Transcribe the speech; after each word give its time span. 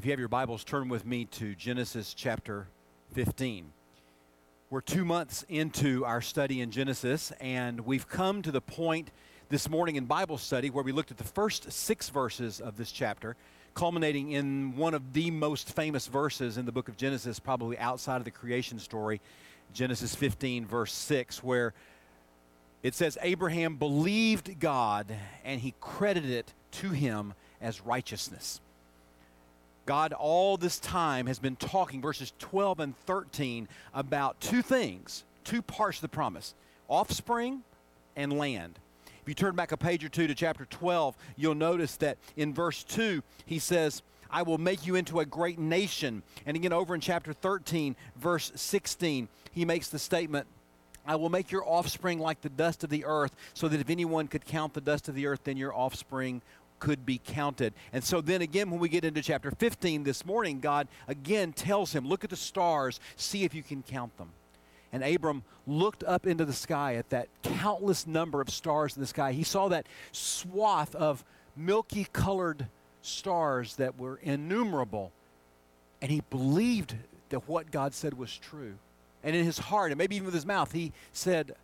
If 0.00 0.06
you 0.06 0.12
have 0.12 0.18
your 0.18 0.28
Bibles, 0.28 0.64
turn 0.64 0.88
with 0.88 1.04
me 1.04 1.26
to 1.26 1.54
Genesis 1.54 2.14
chapter 2.14 2.68
15. 3.12 3.70
We're 4.70 4.80
two 4.80 5.04
months 5.04 5.44
into 5.46 6.06
our 6.06 6.22
study 6.22 6.62
in 6.62 6.70
Genesis, 6.70 7.32
and 7.38 7.80
we've 7.82 8.08
come 8.08 8.40
to 8.40 8.50
the 8.50 8.62
point 8.62 9.10
this 9.50 9.68
morning 9.68 9.96
in 9.96 10.06
Bible 10.06 10.38
study 10.38 10.70
where 10.70 10.82
we 10.82 10.92
looked 10.92 11.10
at 11.10 11.18
the 11.18 11.24
first 11.24 11.70
six 11.70 12.08
verses 12.08 12.62
of 12.62 12.78
this 12.78 12.90
chapter, 12.90 13.36
culminating 13.74 14.32
in 14.32 14.74
one 14.74 14.94
of 14.94 15.12
the 15.12 15.30
most 15.30 15.70
famous 15.70 16.06
verses 16.06 16.56
in 16.56 16.64
the 16.64 16.72
book 16.72 16.88
of 16.88 16.96
Genesis, 16.96 17.38
probably 17.38 17.76
outside 17.76 18.16
of 18.16 18.24
the 18.24 18.30
creation 18.30 18.78
story, 18.78 19.20
Genesis 19.74 20.14
15, 20.14 20.64
verse 20.64 20.94
6, 20.94 21.44
where 21.44 21.74
it 22.82 22.94
says, 22.94 23.18
Abraham 23.20 23.76
believed 23.76 24.60
God, 24.60 25.14
and 25.44 25.60
he 25.60 25.74
credited 25.78 26.30
it 26.30 26.54
to 26.70 26.88
him 26.88 27.34
as 27.60 27.82
righteousness. 27.82 28.62
God, 29.90 30.12
all 30.12 30.56
this 30.56 30.78
time, 30.78 31.26
has 31.26 31.40
been 31.40 31.56
talking, 31.56 32.00
verses 32.00 32.32
12 32.38 32.78
and 32.78 32.96
13, 33.06 33.66
about 33.92 34.40
two 34.40 34.62
things, 34.62 35.24
two 35.42 35.62
parts 35.62 35.98
of 35.98 36.02
the 36.02 36.08
promise 36.08 36.54
offspring 36.88 37.64
and 38.14 38.32
land. 38.32 38.78
If 39.20 39.26
you 39.26 39.34
turn 39.34 39.56
back 39.56 39.72
a 39.72 39.76
page 39.76 40.04
or 40.04 40.08
two 40.08 40.28
to 40.28 40.34
chapter 40.36 40.64
12, 40.64 41.16
you'll 41.36 41.56
notice 41.56 41.96
that 41.96 42.18
in 42.36 42.54
verse 42.54 42.84
2, 42.84 43.20
he 43.46 43.58
says, 43.58 44.02
I 44.30 44.42
will 44.42 44.58
make 44.58 44.86
you 44.86 44.94
into 44.94 45.18
a 45.18 45.26
great 45.26 45.58
nation. 45.58 46.22
And 46.46 46.56
again, 46.56 46.72
over 46.72 46.94
in 46.94 47.00
chapter 47.00 47.32
13, 47.32 47.96
verse 48.14 48.52
16, 48.54 49.26
he 49.50 49.64
makes 49.64 49.88
the 49.88 49.98
statement, 49.98 50.46
I 51.04 51.16
will 51.16 51.30
make 51.30 51.50
your 51.50 51.68
offspring 51.68 52.20
like 52.20 52.42
the 52.42 52.48
dust 52.48 52.84
of 52.84 52.90
the 52.90 53.06
earth, 53.06 53.34
so 53.54 53.66
that 53.66 53.80
if 53.80 53.90
anyone 53.90 54.28
could 54.28 54.44
count 54.44 54.74
the 54.74 54.80
dust 54.80 55.08
of 55.08 55.16
the 55.16 55.26
earth, 55.26 55.40
then 55.42 55.56
your 55.56 55.74
offspring 55.74 56.42
could 56.80 57.06
be 57.06 57.20
counted. 57.24 57.72
And 57.92 58.02
so 58.02 58.20
then 58.20 58.42
again, 58.42 58.70
when 58.70 58.80
we 58.80 58.88
get 58.88 59.04
into 59.04 59.22
chapter 59.22 59.50
15 59.50 60.02
this 60.02 60.26
morning, 60.26 60.58
God 60.58 60.88
again 61.06 61.52
tells 61.52 61.92
him, 61.92 62.08
Look 62.08 62.24
at 62.24 62.30
the 62.30 62.36
stars, 62.36 62.98
see 63.16 63.44
if 63.44 63.54
you 63.54 63.62
can 63.62 63.82
count 63.82 64.16
them. 64.16 64.30
And 64.92 65.04
Abram 65.04 65.44
looked 65.66 66.02
up 66.02 66.26
into 66.26 66.44
the 66.44 66.52
sky 66.52 66.96
at 66.96 67.10
that 67.10 67.28
countless 67.44 68.06
number 68.06 68.40
of 68.40 68.50
stars 68.50 68.96
in 68.96 69.00
the 69.00 69.06
sky. 69.06 69.32
He 69.32 69.44
saw 69.44 69.68
that 69.68 69.86
swath 70.10 70.96
of 70.96 71.24
milky 71.56 72.08
colored 72.12 72.66
stars 73.02 73.76
that 73.76 73.98
were 73.98 74.18
innumerable. 74.22 75.12
And 76.02 76.10
he 76.10 76.22
believed 76.30 76.96
that 77.28 77.48
what 77.48 77.70
God 77.70 77.94
said 77.94 78.14
was 78.14 78.36
true. 78.36 78.74
And 79.22 79.36
in 79.36 79.44
his 79.44 79.58
heart, 79.58 79.92
and 79.92 79.98
maybe 79.98 80.16
even 80.16 80.26
with 80.26 80.34
his 80.34 80.46
mouth, 80.46 80.72
he 80.72 80.92
said, 81.12 81.54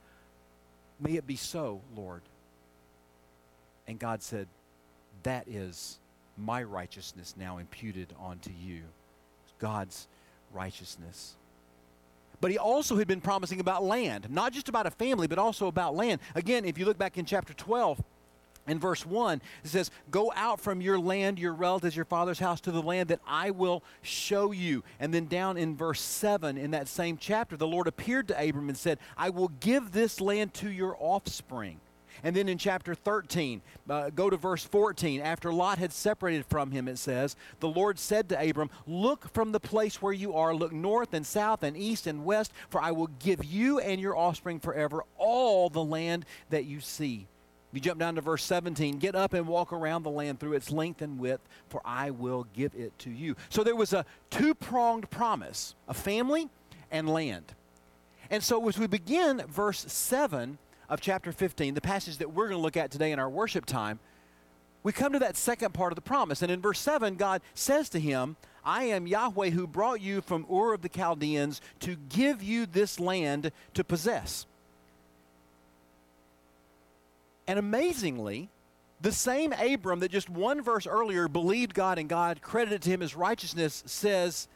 May 1.00 1.14
it 1.14 1.26
be 1.26 1.36
so, 1.36 1.80
Lord. 1.96 2.22
And 3.86 3.98
God 3.98 4.22
said, 4.22 4.46
that 5.26 5.48
is 5.48 5.98
my 6.38 6.62
righteousness 6.62 7.34
now 7.36 7.58
imputed 7.58 8.12
onto 8.20 8.50
you. 8.50 8.82
God's 9.58 10.06
righteousness. 10.52 11.34
But 12.40 12.50
he 12.50 12.58
also 12.58 12.96
had 12.96 13.08
been 13.08 13.20
promising 13.20 13.58
about 13.58 13.82
land, 13.82 14.30
not 14.30 14.52
just 14.52 14.68
about 14.68 14.86
a 14.86 14.90
family, 14.90 15.26
but 15.26 15.38
also 15.38 15.66
about 15.66 15.96
land. 15.96 16.20
Again, 16.34 16.64
if 16.64 16.78
you 16.78 16.84
look 16.84 16.98
back 16.98 17.18
in 17.18 17.24
chapter 17.24 17.54
12, 17.54 18.02
in 18.68 18.78
verse 18.78 19.06
1, 19.06 19.40
it 19.64 19.68
says, 19.68 19.90
Go 20.10 20.32
out 20.34 20.60
from 20.60 20.80
your 20.80 20.98
land, 20.98 21.38
your 21.38 21.54
relatives, 21.54 21.96
your 21.96 22.04
father's 22.04 22.38
house, 22.38 22.60
to 22.62 22.72
the 22.72 22.82
land 22.82 23.08
that 23.08 23.20
I 23.26 23.50
will 23.50 23.82
show 24.02 24.52
you. 24.52 24.84
And 25.00 25.14
then 25.14 25.26
down 25.26 25.56
in 25.56 25.76
verse 25.76 26.00
7, 26.00 26.56
in 26.56 26.72
that 26.72 26.88
same 26.88 27.16
chapter, 27.16 27.56
the 27.56 27.66
Lord 27.66 27.86
appeared 27.86 28.28
to 28.28 28.40
Abram 28.40 28.68
and 28.68 28.76
said, 28.76 28.98
I 29.16 29.30
will 29.30 29.48
give 29.60 29.92
this 29.92 30.20
land 30.20 30.52
to 30.54 30.70
your 30.70 30.96
offspring. 30.98 31.80
And 32.22 32.34
then 32.34 32.48
in 32.48 32.58
chapter 32.58 32.94
13, 32.94 33.62
uh, 33.88 34.10
go 34.10 34.30
to 34.30 34.36
verse 34.36 34.64
14. 34.64 35.20
After 35.20 35.52
Lot 35.52 35.78
had 35.78 35.92
separated 35.92 36.46
from 36.46 36.70
him, 36.70 36.88
it 36.88 36.98
says, 36.98 37.36
The 37.60 37.68
Lord 37.68 37.98
said 37.98 38.28
to 38.28 38.50
Abram, 38.50 38.70
Look 38.86 39.32
from 39.32 39.52
the 39.52 39.60
place 39.60 40.00
where 40.00 40.12
you 40.12 40.34
are, 40.34 40.54
look 40.54 40.72
north 40.72 41.14
and 41.14 41.26
south 41.26 41.62
and 41.62 41.76
east 41.76 42.06
and 42.06 42.24
west, 42.24 42.52
for 42.68 42.80
I 42.80 42.90
will 42.92 43.08
give 43.18 43.44
you 43.44 43.78
and 43.78 44.00
your 44.00 44.16
offspring 44.16 44.60
forever 44.60 45.04
all 45.18 45.68
the 45.68 45.84
land 45.84 46.24
that 46.50 46.64
you 46.64 46.80
see. 46.80 47.26
You 47.72 47.80
jump 47.80 48.00
down 48.00 48.14
to 48.14 48.22
verse 48.22 48.42
17. 48.44 48.98
Get 48.98 49.14
up 49.14 49.34
and 49.34 49.46
walk 49.46 49.70
around 49.70 50.02
the 50.02 50.10
land 50.10 50.40
through 50.40 50.54
its 50.54 50.70
length 50.70 51.02
and 51.02 51.18
width, 51.18 51.42
for 51.68 51.82
I 51.84 52.10
will 52.10 52.46
give 52.54 52.74
it 52.74 52.98
to 53.00 53.10
you. 53.10 53.36
So 53.50 53.62
there 53.62 53.76
was 53.76 53.92
a 53.92 54.06
two 54.30 54.54
pronged 54.54 55.10
promise 55.10 55.74
a 55.86 55.92
family 55.92 56.48
and 56.90 57.08
land. 57.08 57.52
And 58.30 58.42
so 58.42 58.66
as 58.68 58.78
we 58.78 58.86
begin 58.86 59.42
verse 59.46 59.84
7, 59.92 60.58
of 60.88 61.00
chapter 61.00 61.32
15, 61.32 61.74
the 61.74 61.80
passage 61.80 62.18
that 62.18 62.32
we're 62.32 62.48
going 62.48 62.58
to 62.58 62.62
look 62.62 62.76
at 62.76 62.90
today 62.90 63.12
in 63.12 63.18
our 63.18 63.28
worship 63.28 63.66
time, 63.66 63.98
we 64.82 64.92
come 64.92 65.12
to 65.12 65.18
that 65.18 65.36
second 65.36 65.74
part 65.74 65.92
of 65.92 65.96
the 65.96 66.02
promise. 66.02 66.42
And 66.42 66.50
in 66.50 66.60
verse 66.60 66.78
7, 66.78 67.16
God 67.16 67.42
says 67.54 67.88
to 67.90 67.98
him, 67.98 68.36
I 68.64 68.84
am 68.84 69.06
Yahweh 69.06 69.50
who 69.50 69.66
brought 69.66 70.00
you 70.00 70.20
from 70.20 70.46
Ur 70.50 70.74
of 70.74 70.82
the 70.82 70.88
Chaldeans 70.88 71.60
to 71.80 71.96
give 72.08 72.42
you 72.42 72.66
this 72.66 73.00
land 73.00 73.50
to 73.74 73.84
possess. 73.84 74.46
And 77.48 77.58
amazingly, 77.58 78.48
the 79.00 79.12
same 79.12 79.52
Abram 79.52 80.00
that 80.00 80.10
just 80.10 80.28
one 80.28 80.62
verse 80.62 80.86
earlier 80.86 81.28
believed 81.28 81.74
God 81.74 81.98
and 81.98 82.08
God 82.08 82.40
credited 82.42 82.82
to 82.82 82.90
him 82.90 83.00
his 83.00 83.14
righteousness 83.14 83.82
says, 83.86 84.48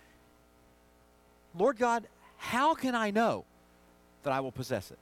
Lord 1.54 1.78
God, 1.78 2.06
how 2.36 2.74
can 2.74 2.94
I 2.94 3.10
know 3.10 3.44
that 4.22 4.32
I 4.32 4.40
will 4.40 4.52
possess 4.52 4.90
it? 4.90 4.98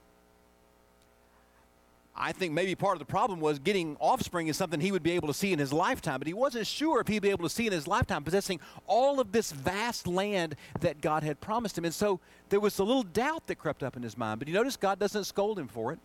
I 2.19 2.33
think 2.33 2.51
maybe 2.51 2.75
part 2.75 2.95
of 2.95 2.99
the 2.99 3.05
problem 3.05 3.39
was 3.39 3.59
getting 3.59 3.95
offspring 4.01 4.47
is 4.47 4.57
something 4.57 4.81
he 4.81 4.91
would 4.91 5.03
be 5.03 5.11
able 5.11 5.29
to 5.29 5.33
see 5.33 5.53
in 5.53 5.59
his 5.59 5.71
lifetime, 5.71 6.19
but 6.19 6.27
he 6.27 6.33
wasn't 6.33 6.67
sure 6.67 6.99
if 6.99 7.07
he'd 7.07 7.21
be 7.21 7.29
able 7.29 7.45
to 7.45 7.49
see 7.49 7.65
in 7.65 7.71
his 7.71 7.87
lifetime, 7.87 8.25
possessing 8.25 8.59
all 8.87 9.21
of 9.21 9.31
this 9.31 9.53
vast 9.53 10.05
land 10.05 10.55
that 10.81 10.99
God 10.99 11.23
had 11.23 11.39
promised 11.39 11.77
him. 11.77 11.85
And 11.85 11.93
so 11.93 12.19
there 12.49 12.59
was 12.59 12.77
a 12.77 12.83
little 12.83 13.03
doubt 13.03 13.47
that 13.47 13.55
crept 13.55 13.83
up 13.83 13.95
in 13.95 14.03
his 14.03 14.17
mind. 14.17 14.39
But 14.39 14.49
you 14.49 14.53
notice 14.53 14.75
God 14.75 14.99
doesn't 14.99 15.23
scold 15.23 15.57
him 15.57 15.69
for 15.69 15.93
it, 15.93 15.99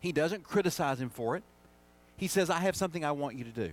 he 0.00 0.10
doesn't 0.10 0.42
criticize 0.42 1.00
him 1.00 1.10
for 1.10 1.36
it. 1.36 1.44
He 2.16 2.26
says, 2.26 2.50
I 2.50 2.58
have 2.58 2.74
something 2.74 3.04
I 3.04 3.12
want 3.12 3.36
you 3.36 3.44
to 3.44 3.50
do. 3.50 3.72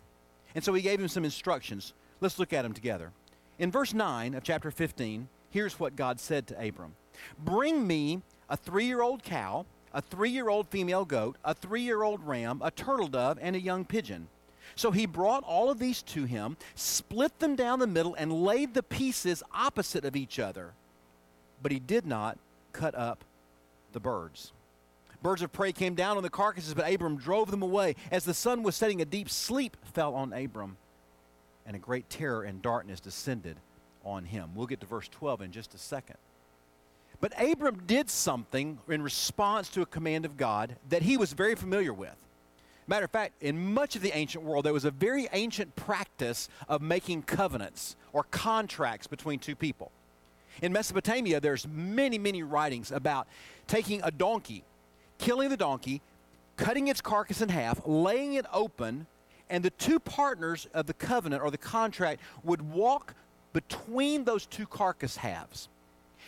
And 0.53 0.63
so 0.63 0.73
he 0.75 0.83
gave 0.83 0.99
him 0.99 1.07
some 1.07 1.25
instructions. 1.25 1.93
Let's 2.21 2.37
look 2.37 2.53
at 2.53 2.61
them 2.61 2.73
together. 2.73 3.11
In 3.57 3.71
verse 3.71 3.93
9 3.93 4.35
of 4.35 4.43
chapter 4.43 4.69
15, 4.69 5.27
here's 5.49 5.79
what 5.79 5.95
God 5.95 6.19
said 6.19 6.45
to 6.47 6.67
Abram 6.67 6.93
Bring 7.39 7.87
me 7.87 8.21
a 8.47 8.55
three 8.55 8.85
year 8.85 9.01
old 9.01 9.23
cow 9.23 9.65
a 9.95 10.01
three 10.01 10.29
year 10.29 10.49
old 10.49 10.67
female 10.67 11.05
goat, 11.05 11.37
a 11.43 11.55
three 11.55 11.81
year 11.81 12.03
old 12.03 12.21
ram, 12.21 12.61
a 12.63 12.69
turtle 12.69 13.07
dove, 13.07 13.39
and 13.41 13.55
a 13.55 13.59
young 13.59 13.85
pigeon. 13.85 14.27
So 14.75 14.91
he 14.91 15.05
brought 15.05 15.43
all 15.45 15.71
of 15.71 15.79
these 15.79 16.03
to 16.03 16.25
him, 16.25 16.57
split 16.75 17.39
them 17.39 17.55
down 17.55 17.79
the 17.79 17.87
middle, 17.87 18.13
and 18.13 18.43
laid 18.43 18.73
the 18.73 18.83
pieces 18.83 19.41
opposite 19.53 20.03
of 20.03 20.15
each 20.15 20.37
other. 20.37 20.73
But 21.63 21.71
he 21.71 21.79
did 21.79 22.05
not 22.05 22.37
cut 22.73 22.93
up 22.93 23.23
the 23.93 24.01
birds. 24.01 24.51
Birds 25.23 25.41
of 25.41 25.53
prey 25.53 25.71
came 25.71 25.95
down 25.95 26.17
on 26.17 26.23
the 26.23 26.29
carcasses, 26.29 26.73
but 26.73 26.91
Abram 26.91 27.17
drove 27.17 27.49
them 27.49 27.63
away. 27.63 27.95
As 28.11 28.25
the 28.25 28.33
sun 28.33 28.63
was 28.63 28.75
setting, 28.75 29.01
a 29.01 29.05
deep 29.05 29.29
sleep 29.29 29.77
fell 29.93 30.13
on 30.13 30.33
Abram, 30.33 30.75
and 31.65 31.75
a 31.75 31.79
great 31.79 32.09
terror 32.09 32.43
and 32.43 32.61
darkness 32.61 32.99
descended 32.99 33.57
on 34.03 34.25
him. 34.25 34.51
We'll 34.53 34.67
get 34.67 34.81
to 34.81 34.85
verse 34.85 35.07
12 35.07 35.41
in 35.41 35.51
just 35.51 35.73
a 35.73 35.77
second. 35.77 36.17
But 37.25 37.41
Abram 37.41 37.81
did 37.87 38.11
something 38.11 38.77
in 38.87 39.01
response 39.01 39.69
to 39.69 39.81
a 39.81 39.85
command 39.87 40.25
of 40.25 40.37
God 40.37 40.75
that 40.89 41.01
he 41.01 41.17
was 41.17 41.33
very 41.33 41.55
familiar 41.55 41.91
with. 41.91 42.13
Matter 42.85 43.05
of 43.05 43.09
fact, 43.09 43.41
in 43.41 43.73
much 43.73 43.95
of 43.95 44.03
the 44.03 44.15
ancient 44.15 44.43
world, 44.43 44.63
there 44.63 44.73
was 44.73 44.85
a 44.85 44.91
very 44.91 45.27
ancient 45.33 45.75
practice 45.75 46.49
of 46.69 46.83
making 46.83 47.23
covenants 47.23 47.95
or 48.13 48.25
contracts 48.25 49.07
between 49.07 49.39
two 49.39 49.55
people. 49.55 49.91
In 50.61 50.71
Mesopotamia, 50.71 51.39
there's 51.39 51.67
many, 51.67 52.19
many 52.19 52.43
writings 52.43 52.91
about 52.91 53.25
taking 53.65 54.03
a 54.03 54.11
donkey, 54.11 54.63
killing 55.17 55.49
the 55.49 55.57
donkey, 55.57 56.03
cutting 56.57 56.89
its 56.89 57.01
carcass 57.01 57.41
in 57.41 57.49
half, 57.49 57.81
laying 57.87 58.33
it 58.33 58.45
open, 58.53 59.07
and 59.49 59.65
the 59.65 59.71
two 59.71 59.99
partners 59.99 60.67
of 60.75 60.85
the 60.85 60.93
covenant 60.93 61.41
or 61.41 61.49
the 61.49 61.57
contract 61.57 62.21
would 62.43 62.61
walk 62.61 63.15
between 63.51 64.25
those 64.25 64.45
two 64.45 64.67
carcass 64.67 65.17
halves. 65.17 65.69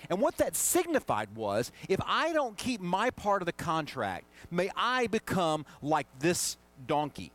And 0.09 0.21
what 0.21 0.37
that 0.37 0.55
signified 0.55 1.35
was 1.35 1.71
if 1.89 1.99
I 2.05 2.33
don't 2.33 2.57
keep 2.57 2.81
my 2.81 3.09
part 3.09 3.41
of 3.41 3.45
the 3.45 3.53
contract, 3.53 4.25
may 4.51 4.69
I 4.75 5.07
become 5.07 5.65
like 5.81 6.07
this 6.19 6.57
donkey. 6.85 7.31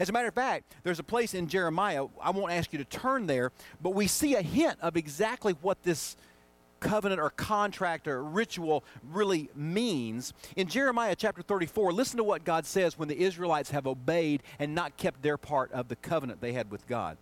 As 0.00 0.08
a 0.08 0.12
matter 0.12 0.28
of 0.28 0.34
fact, 0.34 0.74
there's 0.82 0.98
a 0.98 1.04
place 1.04 1.34
in 1.34 1.46
Jeremiah, 1.46 2.06
I 2.20 2.30
won't 2.30 2.52
ask 2.52 2.72
you 2.72 2.78
to 2.78 2.84
turn 2.84 3.26
there, 3.26 3.52
but 3.80 3.90
we 3.90 4.06
see 4.08 4.34
a 4.34 4.42
hint 4.42 4.76
of 4.80 4.96
exactly 4.96 5.52
what 5.60 5.82
this 5.84 6.16
covenant 6.80 7.20
or 7.20 7.30
contract 7.30 8.06
or 8.06 8.22
ritual 8.22 8.84
really 9.10 9.48
means. 9.54 10.32
In 10.56 10.68
Jeremiah 10.68 11.14
chapter 11.16 11.42
34, 11.42 11.92
listen 11.92 12.18
to 12.18 12.24
what 12.24 12.44
God 12.44 12.66
says 12.66 12.98
when 12.98 13.08
the 13.08 13.18
Israelites 13.18 13.70
have 13.70 13.86
obeyed 13.86 14.42
and 14.58 14.74
not 14.74 14.96
kept 14.96 15.22
their 15.22 15.38
part 15.38 15.72
of 15.72 15.88
the 15.88 15.96
covenant 15.96 16.40
they 16.40 16.52
had 16.52 16.70
with 16.70 16.86
God. 16.86 17.16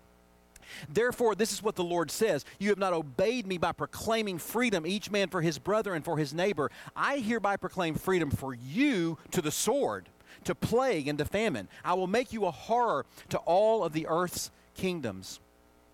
Therefore, 0.89 1.35
this 1.35 1.53
is 1.53 1.63
what 1.63 1.77
the 1.77 1.85
Lord 1.85 2.11
says 2.11 2.45
You 2.59 2.69
have 2.71 2.79
not 2.79 2.93
obeyed 2.93 3.47
me 3.47 3.59
by 3.59 3.73
proclaiming 3.73 4.39
freedom, 4.39 4.87
each 4.87 5.11
man 5.11 5.29
for 5.29 5.43
his 5.43 5.59
brother 5.59 5.95
and 5.95 6.05
for 6.05 6.19
his 6.19 6.35
neighbor. 6.35 6.71
I 6.97 7.19
hereby 7.19 7.57
proclaim 7.57 7.95
freedom 7.95 8.31
for 8.31 8.55
you 8.55 9.19
to 9.31 9.41
the 9.41 9.51
sword, 9.51 10.09
to 10.45 10.55
plague, 10.55 11.09
and 11.09 11.19
to 11.19 11.25
famine. 11.25 11.69
I 11.85 11.95
will 11.95 12.07
make 12.07 12.33
you 12.33 12.47
a 12.47 12.51
horror 12.51 13.07
to 13.31 13.39
all 13.39 13.85
of 13.85 13.93
the 13.93 14.07
earth's 14.09 14.51
kingdoms. 14.75 15.41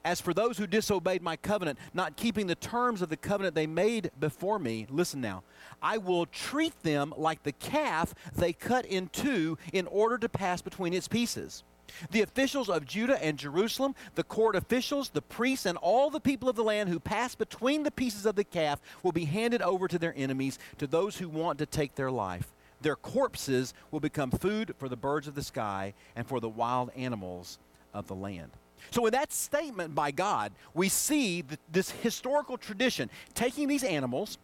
As 0.05 0.21
for 0.21 0.33
those 0.33 0.57
who 0.57 0.67
disobeyed 0.67 1.23
my 1.23 1.37
covenant, 1.37 1.79
not 1.93 2.17
keeping 2.17 2.47
the 2.47 2.55
terms 2.55 3.03
of 3.03 3.09
the 3.09 3.17
covenant 3.17 3.55
they 3.55 3.67
made 3.67 4.11
before 4.19 4.59
me, 4.59 4.87
listen 4.89 5.21
now, 5.21 5.43
I 5.83 5.99
will 5.99 6.25
treat 6.27 6.83
them 6.83 7.13
like 7.17 7.43
the 7.43 7.53
calf 7.53 8.15
they 8.35 8.53
cut 8.53 8.87
in 8.87 9.09
two 9.09 9.59
in 9.73 9.87
order 9.89 10.17
to 10.19 10.29
pass 10.29 10.63
between 10.63 10.95
its 10.95 11.09
pieces. 11.09 11.65
The 12.11 12.23
officials 12.23 12.69
of 12.69 12.87
Judah 12.87 13.23
and 13.23 13.39
Jerusalem, 13.39 13.95
the 14.15 14.25
court 14.25 14.57
officials, 14.57 15.11
the 15.11 15.23
priests, 15.23 15.67
and 15.67 15.79
all 15.79 16.11
the 16.11 16.21
people 16.21 16.49
of 16.49 16.57
the 16.57 16.65
land 16.65 16.89
who 16.89 17.01
pass 17.01 17.35
between 17.35 17.83
the 17.83 17.91
pieces 17.91 18.27
of 18.27 18.37
the 18.37 18.45
calf 18.45 18.81
will 19.03 19.13
be 19.13 19.25
handed 19.25 19.63
over 19.63 19.89
to 19.89 19.99
their 19.99 20.15
enemies, 20.17 20.59
to 20.79 20.87
those 20.87 21.17
who 21.17 21.29
want 21.29 21.59
to 21.59 21.67
take 21.67 21.95
their 21.95 22.11
life. 22.11 22.53
Their 22.81 22.97
corpses 22.97 23.75
will 23.91 24.01
become 24.01 24.31
food 24.31 24.75
for 24.79 24.89
the 24.89 24.97
birds 24.97 25.27
of 25.27 25.35
the 25.35 25.43
sky 25.43 25.95
and 26.15 26.27
for 26.27 26.41
the 26.41 26.49
wild 26.49 26.91
animals 26.97 27.59
of 27.93 28.07
the 28.07 28.15
land. 28.15 28.51
So, 28.91 29.05
in 29.07 29.13
that 29.13 29.33
statement 29.33 29.95
by 29.95 30.13
God, 30.13 30.53
we 30.75 30.89
see 30.89 31.45
this 31.71 31.91
historical 31.91 32.57
tradition 32.57 33.11
taking 33.35 33.67
these 33.67 33.83
animals, 33.83 34.39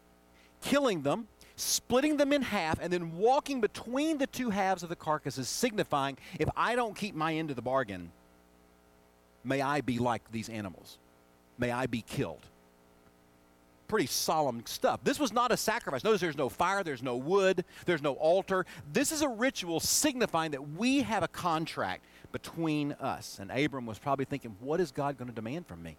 killing 0.61 1.02
them, 1.02 1.29
splitting 1.56 2.17
them 2.17 2.33
in 2.33 2.43
half, 2.43 2.79
and 2.81 2.93
then 2.93 3.17
walking 3.17 3.61
between 3.61 4.19
the 4.19 4.27
two 4.27 4.51
halves 4.51 4.83
of 4.83 4.89
the 4.89 4.97
carcasses, 4.97 5.49
signifying 5.49 6.19
if 6.39 6.49
I 6.56 6.75
don't 6.75 6.97
keep 6.97 7.15
my 7.15 7.35
end 7.35 7.51
of 7.51 7.56
the 7.56 7.62
bargain, 7.62 8.11
may 9.45 9.61
I 9.61 9.81
be 9.81 9.99
like 9.99 10.23
these 10.33 10.49
animals. 10.49 10.99
May 11.59 11.71
I 11.71 11.87
be 11.87 12.03
killed. 12.03 12.47
Pretty 13.87 14.06
solemn 14.06 14.62
stuff. 14.67 15.01
This 15.05 15.21
was 15.21 15.33
not 15.33 15.53
a 15.53 15.56
sacrifice. 15.56 16.03
Notice 16.03 16.21
there's 16.21 16.37
no 16.37 16.49
fire, 16.49 16.83
there's 16.83 17.03
no 17.03 17.17
wood, 17.17 17.65
there's 17.87 18.03
no 18.03 18.15
altar. 18.15 18.67
This 18.93 19.12
is 19.12 19.23
a 19.23 19.29
ritual 19.29 19.79
signifying 19.79 20.51
that 20.53 20.71
we 20.71 21.03
have 21.03 21.23
a 21.23 21.29
contract 21.29 22.05
between 22.33 22.93
us. 22.93 23.39
And 23.41 23.51
Abram 23.53 23.87
was 23.87 23.99
probably 23.99 24.25
thinking, 24.25 24.56
what 24.59 24.81
is 24.81 24.91
God 24.91 25.19
going 25.19 25.29
to 25.29 25.35
demand 25.35 25.67
from 25.67 25.83
me? 25.83 25.97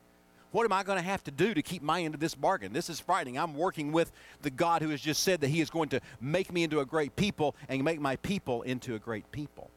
What 0.56 0.64
am 0.64 0.72
I 0.72 0.84
going 0.84 0.98
to 0.98 1.04
have 1.04 1.22
to 1.26 1.32
do 1.32 1.54
to 1.54 1.62
keep 1.62 1.82
my 1.82 2.02
end 2.02 2.14
of 2.14 2.22
this 2.22 2.34
bargain? 2.34 2.72
This 2.72 2.90
is 2.90 2.98
frightening. 2.98 3.38
I'm 3.38 3.56
working 3.56 3.92
with 3.92 4.10
the 4.42 4.50
God 4.50 4.82
who 4.82 4.88
has 4.92 5.02
just 5.02 5.22
said 5.22 5.42
that 5.42 5.50
He 5.50 5.60
is 5.60 5.70
going 5.70 5.90
to 5.90 6.00
make 6.22 6.50
me 6.50 6.64
into 6.64 6.80
a 6.80 6.86
great 6.86 7.18
people 7.18 7.58
and 7.68 7.84
make 7.84 8.00
my 8.00 8.16
people 8.16 8.62
into 8.62 8.96
a 8.96 9.00
great 9.00 9.30
people. 9.34 9.70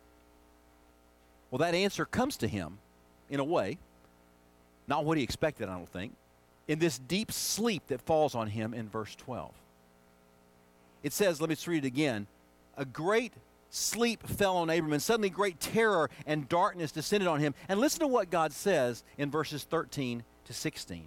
Well, 1.51 1.59
that 1.59 1.75
answer 1.75 2.05
comes 2.05 2.37
to 2.37 2.47
him 2.47 2.79
in 3.29 3.41
a 3.41 3.45
way, 3.45 3.79
not 4.87 5.05
what 5.05 5.19
he 5.19 5.25
expected, 5.25 5.69
I 5.69 5.75
don't 5.75 5.89
think, 5.89 6.13
in 6.69 6.79
this 6.79 6.97
deep 6.97 7.33
sleep 7.33 7.89
that 7.89 8.01
falls 8.03 8.37
on 8.37 8.47
him 8.47 8.73
in 8.73 8.89
verse 8.89 9.17
12. 9.17 9.51
It 11.03 11.13
says, 11.13 11.41
let 11.41 11.51
me 11.51 11.57
read 11.67 11.85
it 11.85 11.89
again. 11.89 12.29
A 12.77 12.85
great 12.85 13.33
sleep 13.71 14.25
fell 14.29 14.59
on 14.59 14.71
Abram, 14.71 14.93
and 14.93 15.03
suddenly 15.03 15.29
great 15.29 15.59
terror 15.59 16.09
and 16.25 16.49
darkness 16.49 16.93
descended 16.93 17.27
on 17.27 17.41
him. 17.41 17.53
And 17.69 17.81
listen 17.81 17.99
to 17.99 18.07
what 18.07 18.31
God 18.31 18.53
says 18.53 19.03
in 19.17 19.29
verses 19.29 19.65
13 19.65 20.23
to 20.49 20.55
16. 20.55 21.05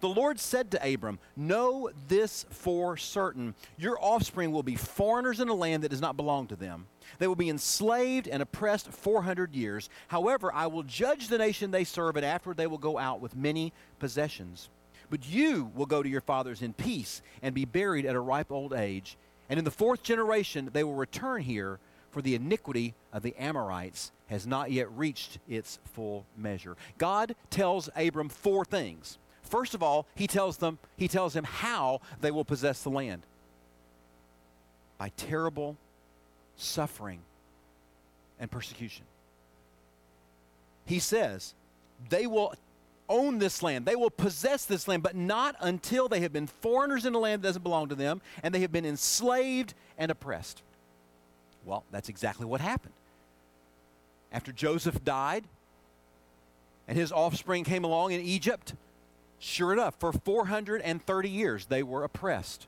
The 0.00 0.08
Lord 0.08 0.38
said 0.38 0.70
to 0.70 0.94
Abram, 0.94 1.18
Know 1.36 1.90
this 2.08 2.44
for 2.50 2.96
certain. 2.96 3.54
Your 3.78 3.96
offspring 4.02 4.52
will 4.52 4.62
be 4.62 4.76
foreigners 4.76 5.40
in 5.40 5.48
a 5.48 5.54
land 5.54 5.82
that 5.82 5.90
does 5.90 6.00
not 6.00 6.16
belong 6.16 6.46
to 6.48 6.56
them. 6.56 6.86
They 7.18 7.26
will 7.26 7.36
be 7.36 7.48
enslaved 7.48 8.28
and 8.28 8.42
oppressed 8.42 8.88
400 8.88 9.54
years. 9.54 9.88
However, 10.08 10.52
I 10.52 10.66
will 10.66 10.82
judge 10.82 11.28
the 11.28 11.38
nation 11.38 11.70
they 11.70 11.84
serve, 11.84 12.16
and 12.16 12.26
afterward 12.26 12.56
they 12.56 12.66
will 12.66 12.78
go 12.78 12.98
out 12.98 13.20
with 13.20 13.36
many 13.36 13.72
possessions. 13.98 14.68
But 15.08 15.28
you 15.28 15.70
will 15.74 15.86
go 15.86 16.02
to 16.02 16.08
your 16.08 16.20
fathers 16.20 16.62
in 16.62 16.72
peace 16.72 17.22
and 17.40 17.54
be 17.54 17.64
buried 17.64 18.04
at 18.04 18.16
a 18.16 18.20
ripe 18.20 18.50
old 18.50 18.72
age. 18.72 19.16
And 19.48 19.58
in 19.58 19.64
the 19.64 19.70
fourth 19.70 20.02
generation 20.02 20.70
they 20.72 20.84
will 20.84 20.94
return 20.94 21.42
here, 21.42 21.78
for 22.10 22.22
the 22.22 22.34
iniquity 22.34 22.94
of 23.12 23.22
the 23.22 23.34
Amorites 23.38 24.12
has 24.32 24.46
not 24.46 24.70
yet 24.70 24.90
reached 24.96 25.38
its 25.46 25.78
full 25.92 26.24
measure. 26.38 26.74
God 26.96 27.34
tells 27.50 27.90
Abram 27.94 28.30
four 28.30 28.64
things. 28.64 29.18
First 29.42 29.74
of 29.74 29.82
all, 29.82 30.06
he 30.14 30.26
tells 30.26 30.56
them 30.56 30.78
he 30.96 31.06
tells 31.06 31.36
him 31.36 31.44
how 31.44 32.00
they 32.22 32.30
will 32.30 32.44
possess 32.44 32.82
the 32.82 32.88
land. 32.88 33.26
By 34.96 35.10
terrible 35.18 35.76
suffering 36.56 37.20
and 38.40 38.50
persecution. 38.50 39.04
He 40.86 40.98
says, 40.98 41.54
they 42.08 42.26
will 42.26 42.54
own 43.10 43.38
this 43.38 43.62
land. 43.62 43.84
They 43.84 43.96
will 43.96 44.10
possess 44.10 44.64
this 44.64 44.88
land, 44.88 45.02
but 45.02 45.14
not 45.14 45.56
until 45.60 46.08
they 46.08 46.20
have 46.20 46.32
been 46.32 46.46
foreigners 46.46 47.04
in 47.04 47.14
a 47.14 47.18
land 47.18 47.42
that 47.42 47.48
doesn't 47.48 47.62
belong 47.62 47.90
to 47.90 47.94
them 47.94 48.22
and 48.42 48.54
they 48.54 48.60
have 48.60 48.72
been 48.72 48.86
enslaved 48.86 49.74
and 49.98 50.10
oppressed. 50.10 50.62
Well, 51.66 51.84
that's 51.90 52.08
exactly 52.08 52.46
what 52.46 52.62
happened 52.62 52.94
after 54.32 54.52
Joseph 54.52 55.04
died 55.04 55.44
and 56.88 56.98
his 56.98 57.12
offspring 57.12 57.64
came 57.64 57.84
along 57.84 58.12
in 58.12 58.20
Egypt, 58.20 58.74
sure 59.38 59.72
enough, 59.72 59.94
for 59.98 60.12
430 60.12 61.28
years 61.28 61.66
they 61.66 61.82
were 61.82 62.04
oppressed. 62.04 62.66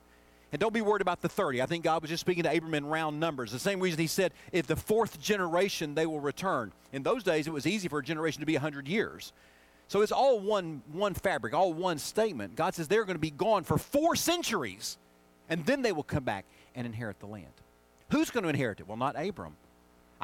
And 0.53 0.61
don't 0.61 0.73
be 0.73 0.83
worried 0.83 1.03
about 1.03 1.21
the 1.21 1.29
30. 1.29 1.61
I 1.63 1.67
think 1.67 1.83
God 1.83 2.01
was 2.01 2.11
just 2.11 2.21
speaking 2.21 2.45
to 2.45 2.57
Abram 2.57 2.75
in 2.75 2.87
round 2.87 3.19
numbers. 3.19 3.51
The 3.51 3.59
same 3.59 3.81
reason 3.81 3.99
he 3.99 4.07
said, 4.07 4.33
if 4.53 4.69
the 4.69 4.77
fourth 4.77 5.21
generation 5.21 5.97
they 5.97 6.07
will 6.07 6.21
return. 6.21 6.71
In 6.93 7.03
those 7.03 7.25
days, 7.25 7.49
it 7.49 7.53
was 7.53 7.67
easy 7.67 7.89
for 7.89 7.99
a 7.99 8.05
generation 8.05 8.39
to 8.39 8.47
be 8.47 8.53
100 8.53 8.87
years. 8.87 9.33
So 9.89 10.01
it's 10.01 10.13
all 10.13 10.39
one, 10.39 10.83
one 10.93 11.15
fabric, 11.15 11.55
all 11.55 11.73
one 11.73 11.99
statement. 11.99 12.55
God 12.55 12.75
says 12.75 12.87
they're 12.87 13.05
going 13.05 13.17
to 13.17 13.21
be 13.21 13.33
gone 13.33 13.65
for 13.65 13.79
four 13.79 14.15
centuries, 14.15 14.97
and 15.49 15.67
then 15.67 15.83
they 15.83 15.93
will 15.93 16.05
come 16.05 16.23
back 16.23 16.45
and 16.75 16.87
inherit 16.87 17.19
the 17.19 17.27
land. 17.27 17.53
Who's 18.11 18.31
going 18.31 18.45
to 18.45 18.49
inherit 18.49 18.79
it? 18.79 18.87
Well, 18.87 18.97
not 18.97 19.21
Abram. 19.21 19.57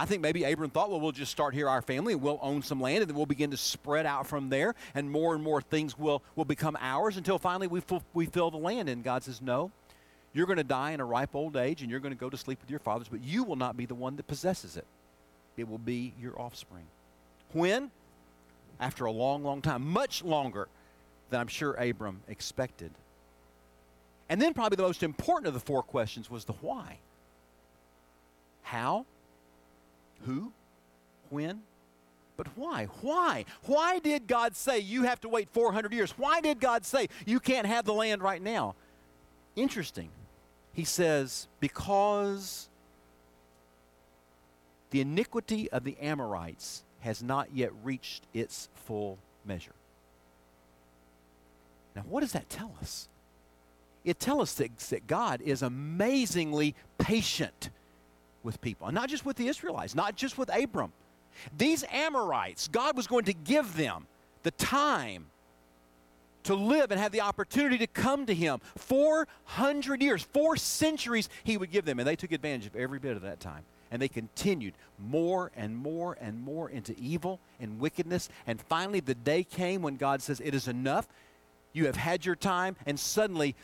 I 0.01 0.07
think 0.07 0.23
maybe 0.23 0.45
Abram 0.45 0.71
thought, 0.71 0.89
well, 0.89 0.99
we'll 0.99 1.13
just 1.13 1.31
start 1.31 1.53
here, 1.53 1.69
our 1.69 1.83
family, 1.83 2.15
and 2.15 2.23
we'll 2.23 2.39
own 2.41 2.63
some 2.63 2.81
land, 2.81 3.03
and 3.03 3.11
then 3.11 3.15
we'll 3.15 3.27
begin 3.27 3.51
to 3.51 3.59
spread 3.59 4.07
out 4.07 4.27
from 4.27 4.49
there, 4.49 4.75
and 4.95 5.11
more 5.11 5.35
and 5.35 5.45
more 5.45 5.61
things 5.61 5.99
will, 5.99 6.23
will 6.37 6.47
become 6.47 6.75
ours 6.81 7.19
until 7.19 7.39
finally 7.39 7.67
we, 7.67 7.83
fill, 7.83 8.03
we 8.15 8.25
fill 8.25 8.51
the 8.51 8.57
land. 8.57 8.89
And 8.89 9.05
God 9.05 9.23
says, 9.25 9.43
no, 9.43 9.71
you're 10.33 10.47
going 10.47 10.57
to 10.57 10.65
die 10.65 10.93
in 10.93 11.01
a 11.01 11.05
ripe 11.05 11.35
old 11.35 11.55
age, 11.55 11.83
and 11.83 11.91
you're 11.91 12.01
going 12.01 12.15
to 12.15 12.19
go 12.19 12.31
to 12.31 12.37
sleep 12.39 12.63
with 12.63 12.71
your 12.71 12.79
fathers, 12.79 13.09
but 13.09 13.23
you 13.23 13.45
will 13.45 13.57
not 13.57 13.77
be 13.77 13.85
the 13.85 13.95
one 13.95 14.17
that 14.17 14.27
possesses 14.27 14.79
it. 14.79 14.87
It 15.59 15.69
will 15.69 15.77
be 15.77 16.15
your 16.19 16.41
offspring. 16.41 16.87
When? 17.53 17.91
After 18.81 19.05
a 19.05 19.13
long, 19.13 19.45
long 19.45 19.61
time, 19.61 19.87
much 19.87 20.25
longer 20.25 20.69
than 21.29 21.41
I'm 21.41 21.49
sure 21.49 21.75
Abram 21.75 22.23
expected. 22.27 22.91
And 24.31 24.41
then, 24.41 24.55
probably 24.55 24.77
the 24.77 24.83
most 24.83 25.03
important 25.03 25.49
of 25.49 25.53
the 25.53 25.61
four 25.61 25.83
questions 25.83 26.31
was 26.31 26.47
the 26.47 26.55
why. 26.55 26.97
How? 28.63 29.05
Who? 30.27 30.53
When? 31.29 31.63
But 32.37 32.49
why? 32.57 32.87
Why? 33.03 33.45
Why 33.65 33.99
did 33.99 34.27
God 34.27 34.57
say 34.57 34.79
you 34.79 35.03
have 35.03 35.21
to 35.21 35.29
wait 35.29 35.49
400 35.51 35.93
years? 35.93 36.13
Why 36.17 36.41
did 36.41 36.61
God 36.61 36.87
say 36.87 37.09
you 37.27 37.39
can't 37.39 37.67
have 37.67 37.85
the 37.85 37.93
land 37.93 38.23
right 38.23 38.41
now? 38.41 38.75
Interesting. 39.57 40.09
He 40.73 40.85
says, 40.85 41.49
because 41.59 42.69
the 44.91 45.01
iniquity 45.01 45.71
of 45.71 45.85
the 45.85 45.99
Amorites 45.99 46.85
has 47.01 47.23
not 47.23 47.49
yet 47.55 47.73
reached 47.83 48.25
its 48.33 48.69
full 48.75 49.19
measure. 49.45 49.75
Now, 51.95 52.03
what 52.09 52.21
does 52.21 52.33
that 52.33 52.49
tell 52.49 52.73
us? 52.81 53.09
It 54.05 54.19
tells 54.19 54.43
us 54.43 54.55
that, 54.55 54.79
that 54.79 55.07
God 55.07 55.43
is 55.43 55.63
amazingly 55.63 56.75
patient 56.99 57.71
with 58.43 58.61
people. 58.61 58.87
And 58.87 58.95
not 58.95 59.09
just 59.09 59.25
with 59.25 59.37
the 59.37 59.49
Israelites, 59.49 59.95
not 59.95 60.17
just 60.17 60.39
with 60.39 60.55
Abram. 60.55 60.93
These 61.57 61.85
Amorites, 61.91 62.69
God 62.69 62.97
was 62.97 63.07
going 63.07 63.25
to 63.25 63.33
give 63.33 63.77
them 63.77 64.07
the 64.43 64.51
time 64.53 65.27
to 66.45 66.55
live 66.55 66.91
and 66.91 67.01
have 67.01 67.13
the 67.13 67.21
opportunity 67.21 67.79
to 67.79 67.87
come 67.87 68.27
to 68.27 68.35
Him. 68.35 68.61
400 68.77 70.03
years, 70.03 70.23
four 70.23 70.57
centuries 70.57 71.29
He 71.45 71.57
would 71.57 71.71
give 71.71 71.85
them. 71.85 71.99
And 71.99 72.09
they 72.09 72.17
took 72.17 72.33
advantage 72.33 72.67
of 72.67 72.77
every 72.77 72.99
bit 72.99 73.17
of 73.17 73.23
that 73.23 73.41
time. 73.41 73.65
And 73.91 74.01
they 74.01 74.09
continued 74.09 74.75
more 74.99 75.51
and 75.57 75.77
more 75.77 76.17
and 76.21 76.41
more 76.41 76.71
into 76.71 76.95
evil 76.97 77.41
and 77.59 77.81
wickedness. 77.81 78.29
And 78.47 78.61
finally, 78.61 79.01
the 79.01 79.17
day 79.17 79.43
came 79.43 79.83
when 79.83 79.97
God 79.97 80.23
says, 80.23 80.41
It 80.41 80.55
is 80.55 80.69
enough. 80.69 81.09
You 81.73 81.87
have 81.87 81.97
had 81.97 82.25
your 82.25 82.37
time. 82.37 82.77
And 82.87 82.99
suddenly, 82.99 83.57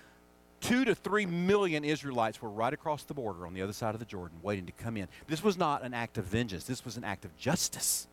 two 0.60 0.84
to 0.84 0.94
three 0.94 1.26
million 1.26 1.84
Israelites 1.84 2.40
were 2.40 2.50
right 2.50 2.72
across 2.72 3.04
the 3.04 3.14
border 3.14 3.46
on 3.46 3.54
the 3.54 3.62
other 3.62 3.72
side 3.72 3.94
of 3.94 4.00
the 4.00 4.06
Jordan 4.06 4.38
waiting 4.42 4.66
to 4.66 4.72
come 4.72 4.96
in. 4.96 5.08
This 5.26 5.42
was 5.42 5.56
not 5.56 5.82
an 5.82 5.94
act 5.94 6.18
of 6.18 6.24
vengeance, 6.24 6.64
this 6.64 6.84
was 6.84 6.96
an 6.96 7.04
act 7.04 7.24
of 7.24 7.36
justice. 7.36 8.06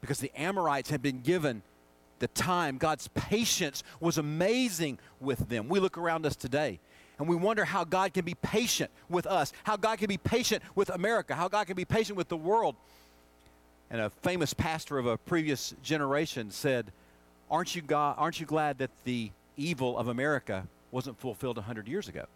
Because 0.00 0.18
the 0.18 0.32
Amorites 0.34 0.90
had 0.90 1.02
been 1.02 1.20
given 1.20 1.62
the 2.20 2.28
time, 2.28 2.78
God's 2.78 3.08
patience 3.08 3.82
was 3.98 4.18
amazing 4.18 4.98
with 5.20 5.48
them. 5.48 5.68
We 5.68 5.80
look 5.80 5.98
around 5.98 6.24
us 6.24 6.36
today 6.36 6.80
and 7.18 7.28
we 7.28 7.36
wonder 7.36 7.66
how 7.66 7.84
God 7.84 8.14
can 8.14 8.24
be 8.24 8.34
patient 8.34 8.90
with 9.10 9.26
us, 9.26 9.52
how 9.64 9.76
God 9.76 9.98
can 9.98 10.08
be 10.08 10.16
patient 10.16 10.62
with 10.74 10.88
America, 10.88 11.34
how 11.34 11.48
God 11.48 11.66
can 11.66 11.76
be 11.76 11.84
patient 11.84 12.16
with 12.16 12.28
the 12.28 12.36
world. 12.36 12.76
And 13.90 14.00
a 14.00 14.08
famous 14.08 14.54
pastor 14.54 14.98
of 14.98 15.06
a 15.06 15.18
previous 15.18 15.74
generation 15.82 16.50
said, 16.50 16.92
Aren't 17.50 17.74
you, 17.74 17.82
God, 17.82 18.14
aren't 18.18 18.40
you 18.40 18.46
glad 18.46 18.78
that 18.78 18.90
the 19.04 19.32
evil 19.56 19.98
of 19.98 20.08
America 20.08 20.66
wasn't 20.90 21.18
fulfilled 21.18 21.56
100 21.56 21.88
years 21.88 22.08
ago. 22.08 22.26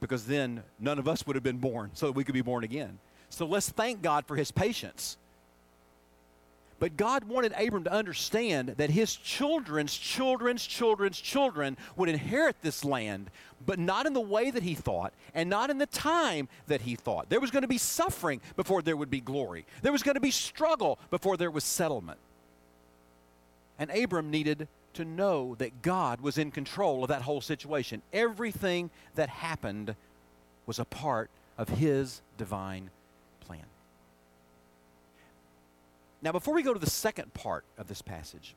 Because 0.00 0.26
then 0.26 0.62
none 0.80 0.98
of 0.98 1.06
us 1.06 1.26
would 1.26 1.36
have 1.36 1.42
been 1.42 1.58
born 1.58 1.90
so 1.94 2.10
we 2.10 2.24
could 2.24 2.34
be 2.34 2.42
born 2.42 2.64
again. 2.64 2.98
So 3.30 3.46
let's 3.46 3.70
thank 3.70 4.02
God 4.02 4.26
for 4.26 4.36
his 4.36 4.50
patience. 4.50 5.16
But 6.82 6.96
God 6.96 7.22
wanted 7.24 7.52
Abram 7.52 7.84
to 7.84 7.92
understand 7.92 8.70
that 8.70 8.90
his 8.90 9.14
children's 9.14 9.96
children's 9.96 10.66
children's 10.66 11.16
children 11.16 11.76
would 11.94 12.08
inherit 12.08 12.56
this 12.60 12.84
land, 12.84 13.30
but 13.64 13.78
not 13.78 14.04
in 14.04 14.14
the 14.14 14.20
way 14.20 14.50
that 14.50 14.64
he 14.64 14.74
thought 14.74 15.12
and 15.32 15.48
not 15.48 15.70
in 15.70 15.78
the 15.78 15.86
time 15.86 16.48
that 16.66 16.80
he 16.80 16.96
thought. 16.96 17.30
There 17.30 17.38
was 17.38 17.52
going 17.52 17.62
to 17.62 17.68
be 17.68 17.78
suffering 17.78 18.40
before 18.56 18.82
there 18.82 18.96
would 18.96 19.10
be 19.10 19.20
glory, 19.20 19.64
there 19.82 19.92
was 19.92 20.02
going 20.02 20.16
to 20.16 20.20
be 20.20 20.32
struggle 20.32 20.98
before 21.10 21.36
there 21.36 21.52
was 21.52 21.62
settlement. 21.62 22.18
And 23.78 23.88
Abram 23.92 24.32
needed 24.32 24.66
to 24.94 25.04
know 25.04 25.54
that 25.56 25.82
God 25.82 26.20
was 26.20 26.38
in 26.38 26.50
control 26.50 27.02
of 27.04 27.08
that 27.08 27.22
whole 27.22 27.40
situation. 27.40 28.02
Everything 28.12 28.90
that 29.14 29.28
happened 29.28 29.96
was 30.66 30.78
a 30.78 30.84
part 30.84 31.30
of 31.58 31.68
his 31.68 32.22
divine 32.36 32.90
plan. 33.40 33.64
Now, 36.22 36.32
before 36.32 36.54
we 36.54 36.62
go 36.62 36.72
to 36.72 36.78
the 36.78 36.90
second 36.90 37.34
part 37.34 37.64
of 37.76 37.88
this 37.88 38.00
passage, 38.00 38.54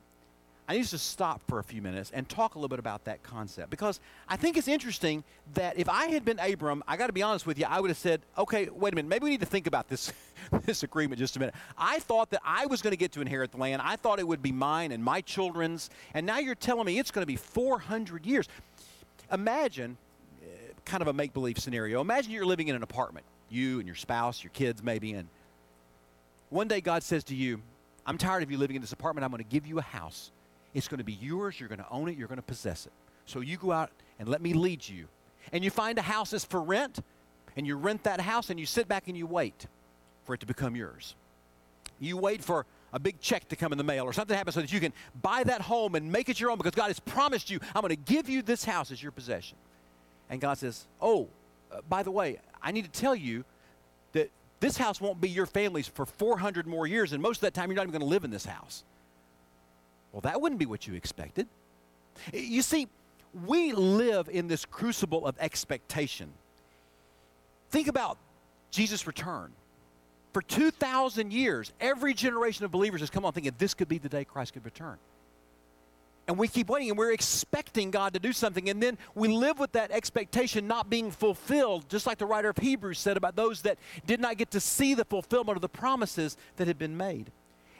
I 0.68 0.76
need 0.76 0.84
to 0.86 0.98
stop 0.98 1.40
for 1.46 1.60
a 1.60 1.64
few 1.64 1.80
minutes 1.80 2.10
and 2.12 2.28
talk 2.28 2.54
a 2.54 2.58
little 2.58 2.68
bit 2.68 2.80
about 2.80 3.04
that 3.04 3.22
concept 3.22 3.70
because 3.70 4.00
I 4.28 4.36
think 4.36 4.56
it's 4.56 4.66
interesting 4.66 5.22
that 5.54 5.78
if 5.78 5.88
I 5.88 6.06
had 6.06 6.24
been 6.24 6.40
Abram, 6.40 6.82
I 6.88 6.96
got 6.96 7.06
to 7.06 7.12
be 7.12 7.22
honest 7.22 7.46
with 7.46 7.58
you, 7.58 7.66
I 7.68 7.80
would 7.80 7.90
have 7.90 7.98
said, 7.98 8.22
okay, 8.36 8.68
wait 8.68 8.92
a 8.92 8.96
minute, 8.96 9.08
maybe 9.08 9.24
we 9.24 9.30
need 9.30 9.40
to 9.40 9.46
think 9.46 9.68
about 9.68 9.88
this, 9.88 10.12
this 10.64 10.82
agreement 10.82 11.20
just 11.20 11.36
a 11.36 11.38
minute. 11.38 11.54
I 11.78 12.00
thought 12.00 12.30
that 12.30 12.40
I 12.44 12.66
was 12.66 12.82
going 12.82 12.90
to 12.92 12.96
get 12.96 13.12
to 13.12 13.20
inherit 13.20 13.52
the 13.52 13.58
land. 13.58 13.80
I 13.84 13.94
thought 13.94 14.18
it 14.18 14.26
would 14.26 14.42
be 14.42 14.50
mine 14.50 14.90
and 14.90 15.04
my 15.04 15.20
children's, 15.20 15.88
and 16.14 16.26
now 16.26 16.38
you're 16.38 16.56
telling 16.56 16.86
me 16.86 16.98
it's 16.98 17.12
going 17.12 17.22
to 17.22 17.26
be 17.26 17.36
400 17.36 18.26
years. 18.26 18.48
Imagine, 19.32 19.96
uh, 20.42 20.46
kind 20.84 21.00
of 21.00 21.06
a 21.06 21.12
make 21.12 21.32
believe 21.32 21.58
scenario, 21.58 22.00
imagine 22.00 22.32
you're 22.32 22.44
living 22.44 22.68
in 22.68 22.74
an 22.74 22.82
apartment, 22.82 23.24
you 23.50 23.78
and 23.78 23.86
your 23.86 23.96
spouse, 23.96 24.42
your 24.42 24.50
kids 24.50 24.82
maybe, 24.82 25.12
and 25.12 25.28
one 26.50 26.66
day 26.68 26.80
God 26.80 27.02
says 27.02 27.22
to 27.24 27.34
you, 27.34 27.60
I'm 28.04 28.18
tired 28.18 28.42
of 28.42 28.50
you 28.50 28.58
living 28.58 28.76
in 28.76 28.82
this 28.82 28.92
apartment. 28.92 29.24
I'm 29.24 29.30
going 29.30 29.42
to 29.42 29.48
give 29.48 29.66
you 29.66 29.78
a 29.78 29.82
house. 29.82 30.30
It's 30.74 30.88
going 30.88 30.98
to 30.98 31.04
be 31.04 31.14
yours. 31.14 31.58
You're 31.58 31.68
going 31.68 31.78
to 31.78 31.90
own 31.90 32.08
it. 32.08 32.16
You're 32.16 32.28
going 32.28 32.36
to 32.36 32.42
possess 32.42 32.86
it. 32.86 32.92
So 33.24 33.40
you 33.40 33.56
go 33.56 33.72
out 33.72 33.90
and 34.18 34.28
let 34.28 34.40
me 34.40 34.52
lead 34.52 34.88
you. 34.88 35.06
And 35.52 35.62
you 35.62 35.70
find 35.70 35.98
a 35.98 36.02
house 36.02 36.30
that's 36.30 36.44
for 36.44 36.60
rent, 36.60 37.00
and 37.56 37.66
you 37.66 37.76
rent 37.76 38.04
that 38.04 38.20
house, 38.20 38.50
and 38.50 38.58
you 38.58 38.66
sit 38.66 38.88
back 38.88 39.08
and 39.08 39.16
you 39.16 39.26
wait 39.26 39.66
for 40.24 40.34
it 40.34 40.40
to 40.40 40.46
become 40.46 40.74
yours. 40.74 41.14
You 42.00 42.16
wait 42.16 42.42
for 42.42 42.66
a 42.92 42.98
big 42.98 43.20
check 43.20 43.48
to 43.48 43.56
come 43.56 43.72
in 43.72 43.78
the 43.78 43.84
mail 43.84 44.04
or 44.04 44.12
something 44.12 44.36
happens 44.36 44.54
so 44.54 44.60
that 44.60 44.72
you 44.72 44.80
can 44.80 44.92
buy 45.22 45.44
that 45.44 45.60
home 45.60 45.94
and 45.94 46.10
make 46.10 46.28
it 46.28 46.40
your 46.40 46.50
own 46.50 46.56
because 46.56 46.74
God 46.74 46.86
has 46.86 47.00
promised 47.00 47.50
you, 47.50 47.58
I'm 47.74 47.82
going 47.82 47.90
to 47.90 48.12
give 48.12 48.28
you 48.28 48.42
this 48.42 48.64
house 48.64 48.90
as 48.90 49.02
your 49.02 49.12
possession. 49.12 49.56
And 50.30 50.40
God 50.40 50.58
says, 50.58 50.86
Oh, 51.00 51.28
uh, 51.70 51.80
by 51.88 52.02
the 52.02 52.10
way, 52.10 52.38
I 52.62 52.72
need 52.72 52.84
to 52.84 53.00
tell 53.00 53.14
you 53.14 53.44
that 54.12 54.30
this 54.60 54.76
house 54.76 55.00
won't 55.00 55.20
be 55.20 55.28
your 55.28 55.46
family's 55.46 55.86
for 55.86 56.06
400 56.06 56.66
more 56.66 56.86
years, 56.86 57.12
and 57.12 57.22
most 57.22 57.38
of 57.38 57.42
that 57.42 57.54
time 57.54 57.70
you're 57.70 57.76
not 57.76 57.82
even 57.82 57.92
going 57.92 58.00
to 58.00 58.06
live 58.06 58.24
in 58.24 58.30
this 58.30 58.46
house. 58.46 58.84
Well, 60.16 60.22
that 60.22 60.40
wouldn't 60.40 60.58
be 60.58 60.64
what 60.64 60.86
you 60.86 60.94
expected. 60.94 61.46
You 62.32 62.62
see, 62.62 62.88
we 63.44 63.72
live 63.72 64.30
in 64.30 64.48
this 64.48 64.64
crucible 64.64 65.26
of 65.26 65.36
expectation. 65.38 66.32
Think 67.70 67.86
about 67.86 68.16
Jesus' 68.70 69.06
return. 69.06 69.52
For 70.32 70.40
2,000 70.40 71.34
years, 71.34 71.70
every 71.82 72.14
generation 72.14 72.64
of 72.64 72.70
believers 72.70 73.02
has 73.02 73.10
come 73.10 73.26
on 73.26 73.34
thinking 73.34 73.52
this 73.58 73.74
could 73.74 73.88
be 73.88 73.98
the 73.98 74.08
day 74.08 74.24
Christ 74.24 74.54
could 74.54 74.64
return 74.64 74.96
and 76.28 76.36
we 76.36 76.48
keep 76.48 76.68
waiting 76.68 76.90
and 76.90 76.98
we're 76.98 77.12
expecting 77.12 77.90
God 77.90 78.14
to 78.14 78.18
do 78.18 78.32
something. 78.32 78.68
And 78.68 78.82
then 78.82 78.98
we 79.14 79.28
live 79.28 79.58
with 79.58 79.72
that 79.72 79.90
expectation 79.90 80.66
not 80.66 80.90
being 80.90 81.10
fulfilled, 81.10 81.88
just 81.88 82.06
like 82.06 82.18
the 82.18 82.26
writer 82.26 82.48
of 82.48 82.56
Hebrews 82.56 82.98
said 82.98 83.16
about 83.16 83.36
those 83.36 83.62
that 83.62 83.78
did 84.06 84.20
not 84.20 84.36
get 84.36 84.50
to 84.52 84.60
see 84.60 84.94
the 84.94 85.04
fulfillment 85.04 85.56
of 85.56 85.62
the 85.62 85.68
promises 85.68 86.36
that 86.56 86.66
had 86.66 86.78
been 86.78 86.96
made. 86.96 87.30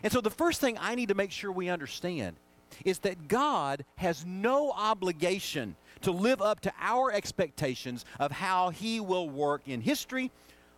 And 0.03 0.13
so 0.13 0.21
the 0.21 0.31
first 0.31 0.61
thing 0.61 0.77
I 0.81 0.95
need 0.95 1.09
to 1.09 1.15
make 1.15 1.31
sure 1.31 1.51
we 1.51 1.69
understand 1.69 2.37
is 2.85 2.99
that 3.01 3.29
God 3.29 3.85
has 3.97 4.25
no 4.27 4.71
obligation 4.73 5.77
to 6.03 6.11
live 6.11 6.43
up 6.43 6.61
to 6.61 6.73
our 6.81 7.11
expectations 7.13 8.05
of 8.19 8.33
how 8.33 8.71
He 8.71 9.01
will 9.01 9.29
work 9.29 9.63
in 9.67 9.81
history 9.81 10.31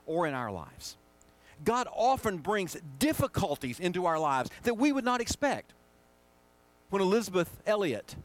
or 0.07 0.27
in 0.27 0.35
our 0.35 0.51
lives. 0.51 0.97
God 1.65 1.89
often 1.93 2.39
brings 2.39 2.77
difficulties 2.99 3.81
into 3.81 4.07
our 4.07 4.19
lives 4.19 4.51
that 4.63 4.77
we 4.77 4.93
would 4.93 5.05
not 5.05 5.21
expect 5.21 5.73
when 6.91 7.03
Elisabeth 7.03 7.61
Elliot 7.67 8.17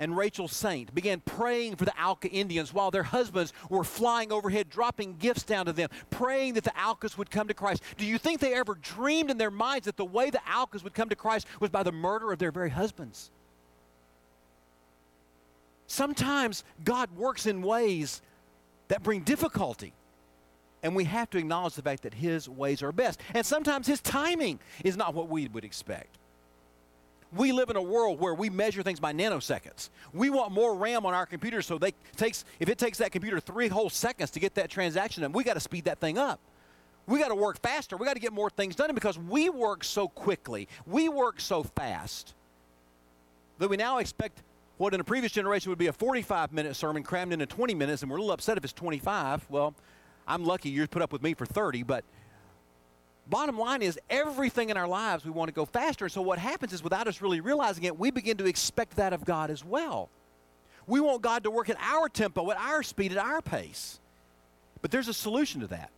and 0.00 0.16
Rachel 0.16 0.48
Saint 0.48 0.92
began 0.94 1.20
praying 1.20 1.76
for 1.76 1.84
the 1.84 2.02
Auca 2.02 2.28
Indians 2.28 2.72
while 2.72 2.90
their 2.90 3.02
husbands 3.02 3.52
were 3.68 3.84
flying 3.84 4.32
overhead, 4.32 4.70
dropping 4.70 5.18
gifts 5.18 5.42
down 5.42 5.66
to 5.66 5.74
them, 5.74 5.90
praying 6.08 6.54
that 6.54 6.64
the 6.64 6.72
Aucas 6.72 7.18
would 7.18 7.30
come 7.30 7.46
to 7.48 7.54
Christ. 7.54 7.82
Do 7.98 8.06
you 8.06 8.16
think 8.16 8.40
they 8.40 8.54
ever 8.54 8.74
dreamed 8.76 9.30
in 9.30 9.36
their 9.36 9.50
minds 9.50 9.84
that 9.84 9.98
the 9.98 10.04
way 10.04 10.30
the 10.30 10.40
Aucas 10.50 10.82
would 10.82 10.94
come 10.94 11.10
to 11.10 11.16
Christ 11.16 11.46
was 11.60 11.68
by 11.68 11.82
the 11.82 11.92
murder 11.92 12.32
of 12.32 12.38
their 12.38 12.50
very 12.50 12.70
husbands? 12.70 13.30
Sometimes 15.86 16.64
God 16.82 17.14
works 17.14 17.44
in 17.44 17.60
ways 17.60 18.22
that 18.88 19.02
bring 19.02 19.20
difficulty. 19.20 19.92
And 20.82 20.96
we 20.96 21.04
have 21.04 21.28
to 21.30 21.38
acknowledge 21.38 21.74
the 21.74 21.82
fact 21.82 22.04
that 22.04 22.14
His 22.14 22.48
ways 22.48 22.82
are 22.82 22.90
best. 22.90 23.20
And 23.34 23.44
sometimes 23.44 23.86
His 23.86 24.00
timing 24.00 24.60
is 24.82 24.96
not 24.96 25.12
what 25.12 25.28
we 25.28 25.46
would 25.48 25.64
expect. 25.64 26.16
We 27.32 27.52
live 27.52 27.70
in 27.70 27.76
a 27.76 27.82
world 27.82 28.18
where 28.18 28.34
we 28.34 28.50
measure 28.50 28.82
things 28.82 28.98
by 28.98 29.12
nanoseconds. 29.12 29.90
We 30.12 30.30
want 30.30 30.52
more 30.52 30.74
RAM 30.74 31.06
on 31.06 31.14
our 31.14 31.26
computer, 31.26 31.62
so 31.62 31.78
they 31.78 31.94
takes 32.16 32.44
if 32.58 32.68
it 32.68 32.78
takes 32.78 32.98
that 32.98 33.12
computer 33.12 33.38
three 33.38 33.68
whole 33.68 33.90
seconds 33.90 34.30
to 34.32 34.40
get 34.40 34.54
that 34.56 34.68
transaction 34.68 35.22
done, 35.22 35.32
we 35.32 35.44
got 35.44 35.54
to 35.54 35.60
speed 35.60 35.84
that 35.84 36.00
thing 36.00 36.18
up. 36.18 36.40
We 37.06 37.18
got 37.18 37.28
to 37.28 37.34
work 37.34 37.60
faster. 37.60 37.96
We 37.96 38.06
got 38.06 38.14
to 38.14 38.20
get 38.20 38.32
more 38.32 38.50
things 38.50 38.76
done 38.76 38.94
because 38.94 39.18
we 39.18 39.48
work 39.48 39.84
so 39.84 40.08
quickly. 40.08 40.68
We 40.86 41.08
work 41.08 41.40
so 41.40 41.62
fast 41.62 42.34
that 43.58 43.68
we 43.68 43.76
now 43.76 43.98
expect 43.98 44.42
what 44.78 44.94
in 44.94 45.00
a 45.00 45.04
previous 45.04 45.32
generation 45.32 45.70
would 45.70 45.78
be 45.78 45.88
a 45.88 45.92
45 45.92 46.52
minute 46.52 46.74
sermon 46.74 47.02
crammed 47.02 47.32
into 47.32 47.46
20 47.46 47.74
minutes, 47.74 48.02
and 48.02 48.10
we're 48.10 48.16
a 48.16 48.20
little 48.20 48.32
upset 48.32 48.56
if 48.56 48.64
it's 48.64 48.72
25. 48.72 49.46
Well, 49.50 49.74
I'm 50.26 50.44
lucky 50.44 50.68
you 50.68 50.86
put 50.86 51.02
up 51.02 51.12
with 51.12 51.22
me 51.22 51.34
for 51.34 51.46
30, 51.46 51.82
but 51.82 52.04
Bottom 53.30 53.56
line 53.56 53.80
is, 53.80 53.98
everything 54.10 54.70
in 54.70 54.76
our 54.76 54.88
lives 54.88 55.24
we 55.24 55.30
want 55.30 55.48
to 55.48 55.54
go 55.54 55.64
faster. 55.64 56.04
And 56.04 56.12
So, 56.12 56.20
what 56.20 56.40
happens 56.40 56.72
is, 56.72 56.82
without 56.82 57.06
us 57.06 57.22
really 57.22 57.40
realizing 57.40 57.84
it, 57.84 57.96
we 57.96 58.10
begin 58.10 58.36
to 58.38 58.46
expect 58.46 58.96
that 58.96 59.12
of 59.12 59.24
God 59.24 59.50
as 59.50 59.64
well. 59.64 60.10
We 60.86 61.00
want 61.00 61.22
God 61.22 61.44
to 61.44 61.50
work 61.50 61.70
at 61.70 61.76
our 61.80 62.08
tempo, 62.08 62.50
at 62.50 62.56
our 62.56 62.82
speed, 62.82 63.12
at 63.12 63.18
our 63.18 63.40
pace. 63.40 64.00
But 64.82 64.90
there's 64.90 65.06
a 65.06 65.14
solution 65.14 65.60
to 65.60 65.68
that. 65.68 65.90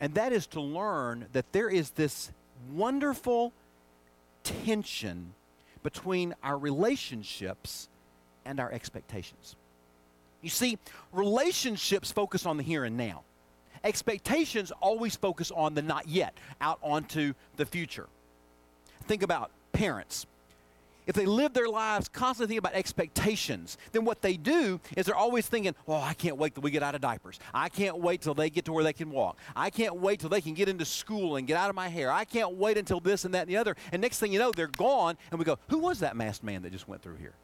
And 0.00 0.14
that 0.14 0.32
is 0.32 0.46
to 0.48 0.60
learn 0.60 1.26
that 1.32 1.50
there 1.52 1.70
is 1.70 1.90
this 1.90 2.30
wonderful 2.72 3.52
tension 4.44 5.32
between 5.82 6.34
our 6.42 6.58
relationships 6.58 7.88
and 8.44 8.60
our 8.60 8.70
expectations. 8.70 9.56
You 10.42 10.50
see, 10.50 10.78
relationships 11.12 12.12
focus 12.12 12.44
on 12.44 12.56
the 12.56 12.62
here 12.62 12.84
and 12.84 12.96
now. 12.96 13.22
Expectations 13.84 14.72
always 14.80 15.16
focus 15.16 15.50
on 15.50 15.74
the 15.74 15.82
not 15.82 16.08
yet, 16.08 16.36
out 16.60 16.78
onto 16.82 17.34
the 17.56 17.66
future. 17.66 18.06
Think 19.06 19.22
about 19.22 19.50
parents. 19.72 20.26
If 21.06 21.16
they 21.16 21.26
live 21.26 21.54
their 21.54 21.68
lives 21.68 22.08
constantly 22.08 22.54
thinking 22.54 22.58
about 22.58 22.74
expectations, 22.74 23.78
then 23.90 24.04
what 24.04 24.22
they 24.22 24.36
do 24.36 24.78
is 24.96 25.06
they're 25.06 25.16
always 25.16 25.46
thinking, 25.48 25.74
oh, 25.88 25.94
I 25.94 26.14
can't 26.14 26.36
wait 26.36 26.54
till 26.54 26.62
we 26.62 26.70
get 26.70 26.84
out 26.84 26.94
of 26.94 27.00
diapers. 27.00 27.40
I 27.52 27.68
can't 27.68 27.98
wait 27.98 28.20
till 28.20 28.34
they 28.34 28.48
get 28.48 28.66
to 28.66 28.72
where 28.72 28.84
they 28.84 28.92
can 28.92 29.10
walk. 29.10 29.36
I 29.56 29.70
can't 29.70 29.96
wait 29.96 30.20
till 30.20 30.28
they 30.28 30.40
can 30.40 30.54
get 30.54 30.68
into 30.68 30.84
school 30.84 31.34
and 31.34 31.48
get 31.48 31.56
out 31.56 31.68
of 31.68 31.74
my 31.74 31.88
hair. 31.88 32.12
I 32.12 32.24
can't 32.24 32.52
wait 32.52 32.78
until 32.78 33.00
this 33.00 33.24
and 33.24 33.34
that 33.34 33.40
and 33.40 33.50
the 33.50 33.56
other. 33.56 33.74
And 33.90 34.00
next 34.00 34.20
thing 34.20 34.32
you 34.32 34.38
know, 34.38 34.52
they're 34.52 34.68
gone, 34.68 35.16
and 35.30 35.38
we 35.38 35.44
go, 35.44 35.58
who 35.68 35.78
was 35.78 35.98
that 36.00 36.16
masked 36.16 36.44
man 36.44 36.62
that 36.62 36.70
just 36.70 36.86
went 36.86 37.02
through 37.02 37.16
here? 37.16 37.34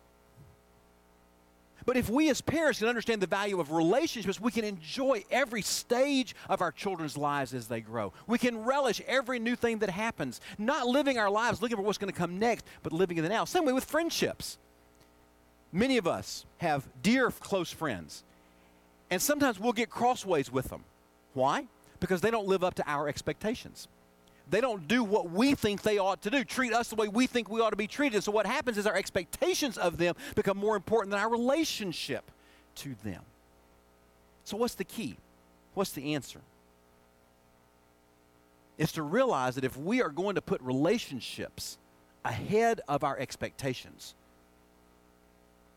But 1.85 1.97
if 1.97 2.09
we 2.09 2.31
as 2.31 2.41
parents 2.41 2.79
can 2.79 2.89
understand 2.89 3.21
the 3.21 3.27
value 3.27 3.61
of 3.61 3.71
relationships, 3.71 4.41
we 4.41 4.51
can 4.51 4.65
enjoy 4.65 5.25
every 5.31 5.63
stage 5.63 6.35
of 6.49 6.61
our 6.61 6.73
children's 6.73 7.17
lives 7.17 7.55
as 7.55 7.69
they 7.69 7.81
grow. 7.81 8.13
We 8.27 8.39
can 8.39 8.65
relish 8.65 9.01
every 9.07 9.39
new 9.39 9.55
thing 9.55 9.79
that 9.79 9.91
happens, 9.91 10.41
not 10.59 10.87
living 10.87 11.19
our 11.19 11.31
lives 11.31 11.61
looking 11.61 11.77
for 11.77 11.83
what's 11.83 11.99
going 11.99 12.13
to 12.13 12.19
come 12.19 12.39
next, 12.39 12.65
but 12.83 12.93
living 12.93 13.19
in 13.19 13.23
the 13.23 13.29
now. 13.29 13.45
Same 13.45 13.65
way 13.65 13.73
with 13.73 13.85
friendships. 13.85 14.59
Many 15.73 15.99
of 15.99 16.07
us 16.07 16.45
have 16.59 16.89
dear, 17.03 17.31
close 17.31 17.71
friends, 17.71 18.25
and 19.11 19.21
sometimes 19.21 19.61
we'll 19.61 19.73
get 19.73 19.91
crossways 19.91 20.51
with 20.51 20.69
them. 20.69 20.85
Why? 21.35 21.67
Because 22.01 22.21
they 22.21 22.31
don't 22.31 22.47
live 22.47 22.65
up 22.65 22.75
to 22.75 22.91
our 22.91 23.09
expectations 23.09 23.89
they 24.49 24.61
don't 24.61 24.87
do 24.87 25.03
what 25.03 25.31
we 25.31 25.55
think 25.55 25.83
they 25.83 25.99
ought 25.99 26.23
to 26.23 26.31
do, 26.31 26.45
treat 26.45 26.73
us 26.73 26.89
the 26.89 26.95
way 26.95 27.09
we 27.09 27.27
think 27.27 27.51
we 27.51 27.61
ought 27.61 27.71
to 27.71 27.77
be 27.77 27.89
treated. 27.89 28.23
So 28.23 28.31
what 28.31 28.47
happens 28.47 28.79
is 28.79 28.87
our 28.87 28.95
expectations 28.95 29.77
of 29.77 29.99
them 29.99 30.15
become 30.35 30.57
more 30.57 30.77
important 30.77 31.11
than 31.11 31.21
our 31.21 31.29
relationship 31.29 32.31
to 32.77 32.95
them. 33.03 33.23
So 34.45 34.57
what's 34.57 34.75
the 34.75 34.85
key? 34.85 35.17
What's 35.75 35.91
the 35.91 36.15
answer? 36.15 36.41
It's 38.79 38.93
to 38.93 39.03
realize 39.03 39.57
that 39.57 39.65
if 39.65 39.77
we 39.77 40.03
are 40.03 40.11
going 40.11 40.37
to 40.37 40.43
put 40.43 40.61
relationships 40.61 41.79
ahead 42.25 42.81
of 42.87 43.03
our 43.03 43.19
expectations, 43.19 44.15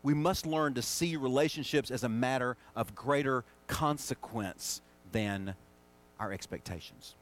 we 0.02 0.14
must 0.14 0.46
learn 0.46 0.74
to 0.74 0.82
see 0.82 1.16
relationships 1.16 1.90
as 1.90 2.04
a 2.04 2.08
matter 2.08 2.56
of 2.76 2.94
greater 2.94 3.44
consequence 3.66 4.80
than 5.12 5.54
our 6.18 6.32
expectations. 6.32 7.14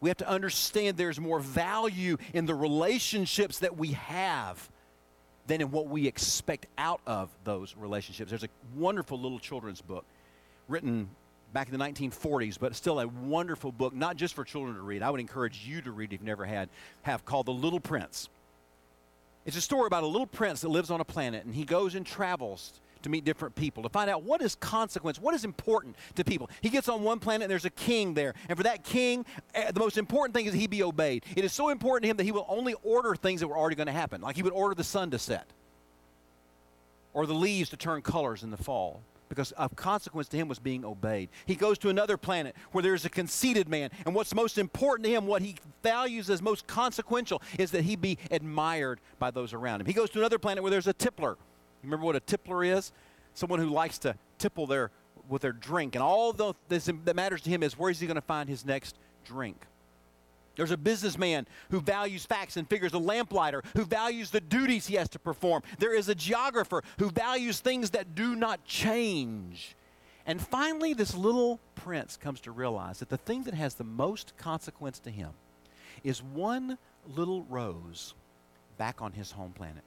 We 0.00 0.10
have 0.10 0.18
to 0.18 0.28
understand 0.28 0.96
there's 0.96 1.20
more 1.20 1.40
value 1.40 2.18
in 2.32 2.46
the 2.46 2.54
relationships 2.54 3.60
that 3.60 3.76
we 3.76 3.92
have 3.92 4.68
than 5.46 5.60
in 5.60 5.70
what 5.70 5.88
we 5.88 6.06
expect 6.06 6.66
out 6.78 7.00
of 7.06 7.30
those 7.44 7.74
relationships. 7.76 8.30
There's 8.30 8.44
a 8.44 8.48
wonderful 8.76 9.18
little 9.18 9.38
children's 9.38 9.80
book 9.80 10.04
written 10.68 11.08
back 11.52 11.70
in 11.70 11.78
the 11.78 11.84
1940s, 11.84 12.58
but 12.58 12.74
still 12.74 12.98
a 13.00 13.06
wonderful 13.06 13.70
book, 13.70 13.94
not 13.94 14.16
just 14.16 14.34
for 14.34 14.44
children 14.44 14.74
to 14.74 14.82
read. 14.82 15.02
I 15.02 15.10
would 15.10 15.20
encourage 15.20 15.64
you 15.64 15.80
to 15.82 15.92
read 15.92 16.06
if 16.06 16.12
you've 16.12 16.22
never 16.22 16.44
had, 16.44 16.68
have 17.02 17.24
called 17.24 17.46
The 17.46 17.52
Little 17.52 17.80
Prince. 17.80 18.28
It's 19.46 19.56
a 19.56 19.60
story 19.60 19.86
about 19.86 20.02
a 20.02 20.06
little 20.06 20.26
prince 20.26 20.62
that 20.62 20.70
lives 20.70 20.90
on 20.90 21.00
a 21.00 21.04
planet, 21.04 21.44
and 21.44 21.54
he 21.54 21.64
goes 21.64 21.94
and 21.94 22.04
travels 22.04 22.72
to 23.04 23.10
meet 23.10 23.24
different 23.24 23.54
people 23.54 23.82
to 23.82 23.88
find 23.88 24.10
out 24.10 24.22
what 24.22 24.42
is 24.42 24.56
consequence, 24.56 25.20
what 25.20 25.34
is 25.34 25.44
important 25.44 25.96
to 26.16 26.24
people. 26.24 26.50
He 26.60 26.68
gets 26.68 26.88
on 26.88 27.02
one 27.02 27.20
planet 27.20 27.42
and 27.42 27.50
there's 27.50 27.64
a 27.64 27.70
king 27.70 28.14
there. 28.14 28.34
And 28.48 28.56
for 28.56 28.64
that 28.64 28.84
king, 28.84 29.24
eh, 29.54 29.70
the 29.70 29.80
most 29.80 29.96
important 29.96 30.34
thing 30.34 30.46
is 30.46 30.54
he 30.54 30.66
be 30.66 30.82
obeyed. 30.82 31.24
It 31.36 31.44
is 31.44 31.52
so 31.52 31.68
important 31.68 32.02
to 32.02 32.08
him 32.10 32.16
that 32.16 32.24
he 32.24 32.32
will 32.32 32.46
only 32.48 32.74
order 32.82 33.14
things 33.14 33.40
that 33.40 33.48
were 33.48 33.56
already 33.56 33.76
going 33.76 33.86
to 33.86 33.92
happen. 33.92 34.20
Like 34.20 34.36
he 34.36 34.42
would 34.42 34.52
order 34.52 34.74
the 34.74 34.84
sun 34.84 35.10
to 35.12 35.18
set 35.18 35.46
or 37.12 37.26
the 37.26 37.34
leaves 37.34 37.70
to 37.70 37.76
turn 37.76 38.02
colors 38.02 38.42
in 38.42 38.50
the 38.50 38.56
fall 38.56 39.00
because 39.28 39.52
of 39.52 39.74
consequence 39.74 40.28
to 40.28 40.36
him 40.36 40.48
was 40.48 40.58
being 40.58 40.84
obeyed. 40.84 41.28
He 41.46 41.54
goes 41.54 41.78
to 41.78 41.88
another 41.88 42.16
planet 42.16 42.54
where 42.72 42.82
there's 42.82 43.04
a 43.04 43.10
conceited 43.10 43.68
man, 43.68 43.90
and 44.04 44.14
what's 44.14 44.34
most 44.34 44.58
important 44.58 45.04
to 45.06 45.10
him, 45.10 45.26
what 45.26 45.42
he 45.42 45.56
values 45.82 46.30
as 46.30 46.42
most 46.42 46.66
consequential, 46.66 47.42
is 47.58 47.70
that 47.72 47.82
he 47.82 47.96
be 47.96 48.18
admired 48.30 49.00
by 49.18 49.30
those 49.30 49.52
around 49.52 49.80
him. 49.80 49.86
He 49.86 49.92
goes 49.92 50.10
to 50.10 50.18
another 50.18 50.38
planet 50.38 50.62
where 50.62 50.70
there's 50.70 50.86
a 50.86 50.94
tippler. 50.94 51.36
You 51.84 51.90
remember 51.90 52.06
what 52.06 52.16
a 52.16 52.20
tippler 52.20 52.64
is? 52.64 52.92
Someone 53.34 53.60
who 53.60 53.68
likes 53.68 53.98
to 53.98 54.16
tipple 54.38 54.66
their 54.66 54.90
with 55.28 55.42
their 55.42 55.52
drink, 55.52 55.94
and 55.94 56.02
all 56.02 56.32
the, 56.32 56.54
this, 56.68 56.90
that 57.04 57.16
matters 57.16 57.40
to 57.42 57.50
him 57.50 57.62
is 57.62 57.78
where 57.78 57.90
is 57.90 57.98
he 57.98 58.06
going 58.06 58.16
to 58.16 58.20
find 58.20 58.48
his 58.48 58.64
next 58.64 58.96
drink. 59.24 59.66
There's 60.56 60.70
a 60.70 60.76
businessman 60.76 61.46
who 61.70 61.80
values 61.80 62.26
facts 62.26 62.56
and 62.56 62.68
figures, 62.68 62.92
a 62.92 62.98
lamplighter 62.98 63.62
who 63.74 63.84
values 63.84 64.30
the 64.30 64.40
duties 64.40 64.86
he 64.86 64.96
has 64.96 65.08
to 65.10 65.18
perform. 65.18 65.62
There 65.78 65.94
is 65.94 66.08
a 66.08 66.14
geographer 66.14 66.82
who 66.98 67.10
values 67.10 67.60
things 67.60 67.90
that 67.90 68.14
do 68.14 68.36
not 68.36 68.64
change. 68.64 69.76
And 70.26 70.40
finally, 70.40 70.94
this 70.94 71.14
little 71.14 71.58
prince 71.74 72.16
comes 72.16 72.40
to 72.42 72.52
realize 72.52 72.98
that 72.98 73.08
the 73.08 73.16
thing 73.16 73.44
that 73.44 73.54
has 73.54 73.74
the 73.74 73.84
most 73.84 74.36
consequence 74.36 74.98
to 75.00 75.10
him 75.10 75.30
is 76.02 76.22
one 76.22 76.78
little 77.06 77.42
rose 77.44 78.14
back 78.78 79.02
on 79.02 79.12
his 79.12 79.32
home 79.32 79.52
planet. 79.52 79.82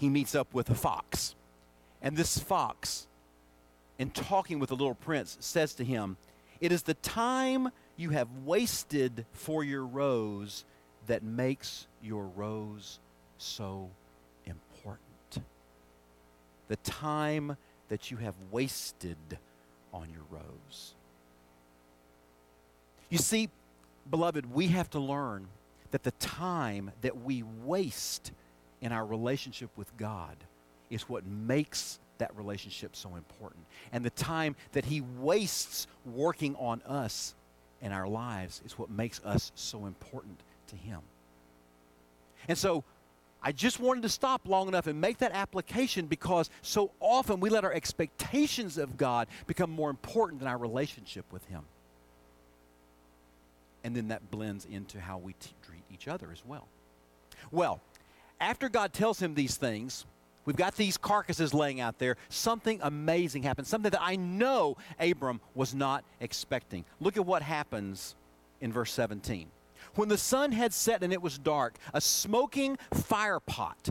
He 0.00 0.08
meets 0.08 0.34
up 0.34 0.54
with 0.54 0.70
a 0.70 0.74
fox. 0.74 1.34
And 2.00 2.16
this 2.16 2.38
fox, 2.38 3.06
in 3.98 4.08
talking 4.08 4.58
with 4.58 4.70
the 4.70 4.74
little 4.74 4.94
prince, 4.94 5.36
says 5.40 5.74
to 5.74 5.84
him, 5.84 6.16
It 6.58 6.72
is 6.72 6.84
the 6.84 6.94
time 6.94 7.68
you 7.98 8.08
have 8.08 8.28
wasted 8.46 9.26
for 9.34 9.62
your 9.62 9.84
rose 9.84 10.64
that 11.06 11.22
makes 11.22 11.86
your 12.02 12.24
rose 12.28 12.98
so 13.36 13.90
important. 14.46 15.44
The 16.68 16.76
time 16.76 17.58
that 17.90 18.10
you 18.10 18.16
have 18.16 18.34
wasted 18.50 19.18
on 19.92 20.08
your 20.10 20.24
rose. 20.30 20.94
You 23.10 23.18
see, 23.18 23.50
beloved, 24.08 24.50
we 24.50 24.68
have 24.68 24.88
to 24.90 24.98
learn 24.98 25.48
that 25.90 26.04
the 26.04 26.12
time 26.12 26.92
that 27.02 27.22
we 27.22 27.42
waste 27.42 28.32
in 28.80 28.92
our 28.92 29.04
relationship 29.04 29.70
with 29.76 29.94
God 29.96 30.36
is 30.90 31.08
what 31.08 31.26
makes 31.26 31.98
that 32.18 32.34
relationship 32.36 32.94
so 32.96 33.14
important. 33.16 33.64
And 33.92 34.04
the 34.04 34.10
time 34.10 34.56
that 34.72 34.84
He 34.84 35.00
wastes 35.00 35.86
working 36.04 36.54
on 36.56 36.82
us 36.82 37.34
in 37.80 37.92
our 37.92 38.08
lives 38.08 38.60
is 38.64 38.78
what 38.78 38.90
makes 38.90 39.20
us 39.24 39.52
so 39.54 39.86
important 39.86 40.38
to 40.68 40.76
Him. 40.76 41.00
And 42.48 42.56
so, 42.56 42.84
I 43.42 43.52
just 43.52 43.80
wanted 43.80 44.02
to 44.02 44.10
stop 44.10 44.46
long 44.46 44.68
enough 44.68 44.86
and 44.86 45.00
make 45.00 45.18
that 45.18 45.32
application 45.32 46.06
because 46.06 46.50
so 46.60 46.90
often 47.00 47.40
we 47.40 47.48
let 47.48 47.64
our 47.64 47.72
expectations 47.72 48.76
of 48.76 48.98
God 48.98 49.28
become 49.46 49.70
more 49.70 49.88
important 49.88 50.40
than 50.40 50.48
our 50.48 50.58
relationship 50.58 51.24
with 51.32 51.44
Him. 51.46 51.62
And 53.82 53.96
then 53.96 54.08
that 54.08 54.30
blends 54.30 54.66
into 54.66 55.00
how 55.00 55.16
we 55.16 55.32
t- 55.32 55.50
treat 55.66 55.82
each 55.90 56.06
other 56.06 56.28
as 56.30 56.42
well. 56.44 56.68
Well, 57.50 57.80
after 58.40 58.68
God 58.68 58.92
tells 58.92 59.20
him 59.20 59.34
these 59.34 59.56
things, 59.56 60.06
We've 60.46 60.56
got 60.56 60.74
these 60.74 60.96
carcasses 60.96 61.52
laying 61.52 61.80
out 61.80 61.98
there. 61.98 62.16
Something 62.28 62.80
amazing 62.82 63.42
happens, 63.42 63.68
something 63.68 63.90
that 63.90 64.02
I 64.02 64.16
know 64.16 64.76
Abram 64.98 65.40
was 65.54 65.74
not 65.74 66.02
expecting. 66.18 66.84
Look 66.98 67.16
at 67.16 67.26
what 67.26 67.42
happens 67.42 68.16
in 68.60 68.72
verse 68.72 68.92
17. 68.92 69.48
When 69.94 70.08
the 70.08 70.18
sun 70.18 70.52
had 70.52 70.72
set 70.72 71.02
and 71.02 71.12
it 71.12 71.22
was 71.22 71.38
dark, 71.38 71.76
a 71.92 72.00
smoking 72.00 72.78
fire 72.92 73.40
pot. 73.40 73.90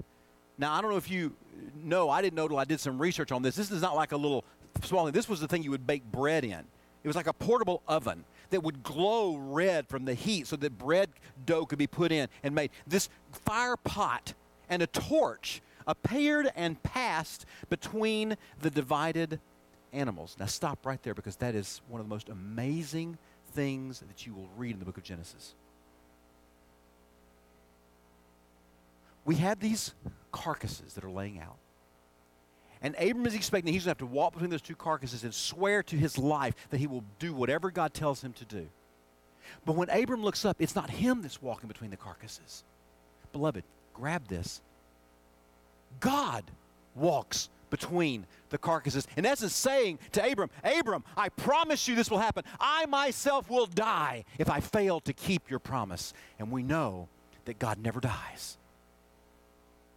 Now, 0.57 0.73
I 0.73 0.81
don't 0.81 0.91
know 0.91 0.97
if 0.97 1.09
you 1.09 1.35
know, 1.75 2.09
I 2.09 2.21
didn't 2.21 2.35
know 2.35 2.47
till 2.47 2.57
I 2.57 2.65
did 2.65 2.79
some 2.79 2.99
research 2.99 3.31
on 3.31 3.41
this. 3.41 3.55
This 3.55 3.71
is 3.71 3.81
not 3.81 3.95
like 3.95 4.12
a 4.12 4.17
little 4.17 4.43
small 4.83 5.05
thing. 5.05 5.13
This 5.13 5.29
was 5.29 5.39
the 5.39 5.47
thing 5.47 5.63
you 5.63 5.71
would 5.71 5.88
bake 5.88 6.03
bread 6.12 6.43
in. 6.43 6.63
It 7.03 7.07
was 7.07 7.15
like 7.15 7.27
a 7.27 7.33
portable 7.33 7.81
oven 7.88 8.25
that 8.49 8.63
would 8.63 8.83
glow 8.83 9.35
red 9.35 9.88
from 9.88 10.05
the 10.05 10.13
heat 10.13 10.47
so 10.47 10.55
that 10.55 10.77
bread 10.77 11.09
dough 11.45 11.65
could 11.65 11.79
be 11.79 11.88
put 11.88 12.12
in 12.12 12.27
and 12.43 12.55
made. 12.55 12.71
This 12.88 13.09
fire 13.45 13.77
pot 13.77 14.33
and 14.69 14.81
a 14.81 14.88
torch 14.88 15.62
appeared 15.88 16.51
and 16.55 16.81
passed 16.83 17.45
between 17.69 18.38
the 18.62 18.69
divided 18.69 19.39
animals. 19.91 20.35
Now, 20.39 20.45
stop 20.45 20.85
right 20.85 21.01
there 21.03 21.13
because 21.13 21.38
that 21.38 21.55
is 21.55 21.81
one 21.88 21.99
of 21.99 22.07
the 22.07 22.13
most 22.13 22.29
amazing 22.29 23.17
things 23.53 23.99
that 23.99 24.25
you 24.25 24.33
will 24.33 24.49
read 24.55 24.73
in 24.73 24.79
the 24.79 24.85
book 24.85 24.97
of 24.97 25.03
Genesis. 25.03 25.55
We 29.25 29.35
have 29.35 29.59
these 29.59 29.93
carcasses 30.31 30.93
that 30.93 31.03
are 31.03 31.12
laying 31.12 31.39
out. 31.39 31.57
And 32.81 32.95
Abram 32.95 33.25
is 33.25 33.35
expecting 33.35 33.73
he's 33.73 33.83
going 33.85 33.95
to 33.95 34.03
have 34.03 34.09
to 34.09 34.15
walk 34.15 34.33
between 34.33 34.51
those 34.51 34.61
two 34.61 34.75
carcasses 34.75 35.23
and 35.23 35.33
swear 35.33 35.83
to 35.83 35.95
his 35.95 36.17
life 36.17 36.55
that 36.69 36.77
he 36.77 36.87
will 36.87 37.03
do 37.19 37.33
whatever 37.33 37.71
God 37.71 37.93
tells 37.93 38.23
him 38.23 38.33
to 38.33 38.45
do. 38.45 38.67
But 39.65 39.75
when 39.75 39.89
Abram 39.89 40.23
looks 40.23 40.45
up, 40.45 40.57
it's 40.59 40.75
not 40.75 40.89
him 40.89 41.21
that's 41.21 41.41
walking 41.41 41.67
between 41.67 41.91
the 41.91 41.97
carcasses. 41.97 42.63
Beloved, 43.33 43.63
grab 43.93 44.27
this. 44.27 44.61
God 45.99 46.43
walks 46.95 47.49
between 47.69 48.25
the 48.49 48.57
carcasses. 48.57 49.07
In 49.15 49.25
essence, 49.25 49.53
saying 49.53 49.99
to 50.13 50.31
Abram, 50.31 50.49
Abram, 50.63 51.03
I 51.15 51.29
promise 51.29 51.87
you 51.87 51.95
this 51.95 52.09
will 52.09 52.19
happen. 52.19 52.43
I 52.59 52.85
myself 52.85 53.49
will 53.49 53.65
die 53.67 54.25
if 54.37 54.49
I 54.49 54.59
fail 54.59 54.99
to 55.01 55.13
keep 55.13 55.49
your 55.49 55.59
promise. 55.59 56.13
And 56.39 56.51
we 56.51 56.63
know 56.63 57.07
that 57.45 57.59
God 57.59 57.79
never 57.79 57.99
dies. 57.99 58.57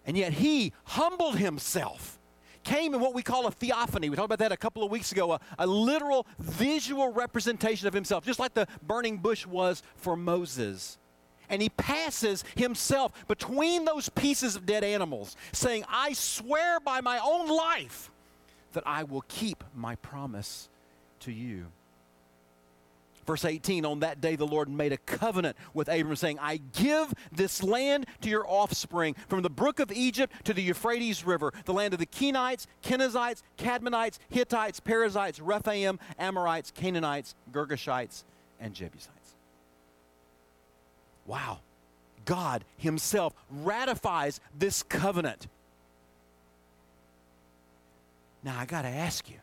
And 0.05 0.17
yet 0.17 0.33
he 0.35 0.73
humbled 0.85 1.37
himself, 1.37 2.19
came 2.65 2.95
in 2.95 3.01
what 3.01 3.15
we 3.15 3.23
call 3.23 3.47
a 3.47 3.51
theophany. 3.51 4.11
We 4.11 4.17
talked 4.17 4.27
about 4.27 4.39
that 4.39 4.53
a 4.53 4.57
couple 4.57 4.83
of 4.83 4.91
weeks 4.91 5.13
ago, 5.13 5.33
a, 5.33 5.41
a 5.59 5.67
literal 5.67 6.27
visual 6.39 7.13
representation 7.13 7.89
of 7.89 7.95
himself, 7.95 8.25
just 8.25 8.39
like 8.39 8.55
the 8.55 8.67
burning 8.83 9.19
bush 9.19 9.47
was 9.47 9.83
for 9.97 10.17
Moses 10.17 10.99
and 11.53 11.61
he 11.61 11.69
passes 11.69 12.45
himself 12.57 13.13
between 13.29 13.85
those 13.85 14.09
pieces 14.09 14.57
of 14.57 14.65
dead 14.65 14.83
animals, 14.83 15.37
saying, 15.53 15.85
I 15.87 16.15
swear 16.15 16.81
by 16.81 17.03
my 17.03 17.19
own 17.19 17.47
life 17.47 18.11
that 18.73 18.85
I 18.87 19.05
will 19.05 19.25
keep 19.29 19.63
my 19.75 19.97
promise 19.97 20.71
to 21.21 21.31
you. 21.31 21.67
Verse 23.27 23.45
18 23.45 23.85
On 23.85 24.01
that 24.01 24.21
day, 24.21 24.37
the 24.37 24.47
Lord 24.47 24.69
made 24.69 24.93
a 24.93 24.97
covenant 24.99 25.57
with 25.75 25.89
Abram, 25.89 26.17
saying, 26.17 26.39
I 26.41 26.59
give 26.73 27.13
this 27.31 27.63
land 27.63 28.07
to 28.23 28.29
your 28.29 28.47
offspring, 28.49 29.15
from 29.29 29.43
the 29.43 29.51
brook 29.51 29.81
of 29.81 29.93
Egypt 29.93 30.33
to 30.45 30.55
the 30.55 30.63
Euphrates 30.63 31.25
River, 31.25 31.53
the 31.65 31.73
land 31.73 31.95
of 31.95 32.01
the 32.01 32.07
Kenites, 32.07 32.67
Kenizzites, 32.83 33.43
Cadmonites, 33.59 34.19
Hittites, 34.29 34.81
Perizzites, 34.81 35.41
Rephaim, 35.41 35.99
Amorites, 36.19 36.71
Canaanites, 36.71 37.35
Girgashites, 37.53 38.25
and 38.61 38.75
Jebusites. 38.75 39.35
Wow. 41.27 41.61
God 42.25 42.65
Himself 42.77 43.35
ratifies 43.51 44.41
this 44.57 44.83
covenant. 44.83 45.49
Now, 48.45 48.59
I 48.59 48.65
got 48.65 48.83
to 48.83 48.89
ask 48.89 49.29
you, 49.31 49.39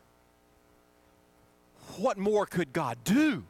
what 1.96 2.18
more 2.18 2.46
could 2.46 2.72
God 2.72 2.98
do? 3.04 3.44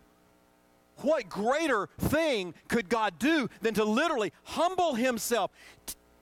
What 1.03 1.29
greater 1.29 1.89
thing 1.99 2.55
could 2.69 2.89
God 2.89 3.19
do 3.19 3.49
than 3.61 3.75
to 3.75 3.85
literally 3.85 4.33
humble 4.45 4.95
Himself, 4.95 5.51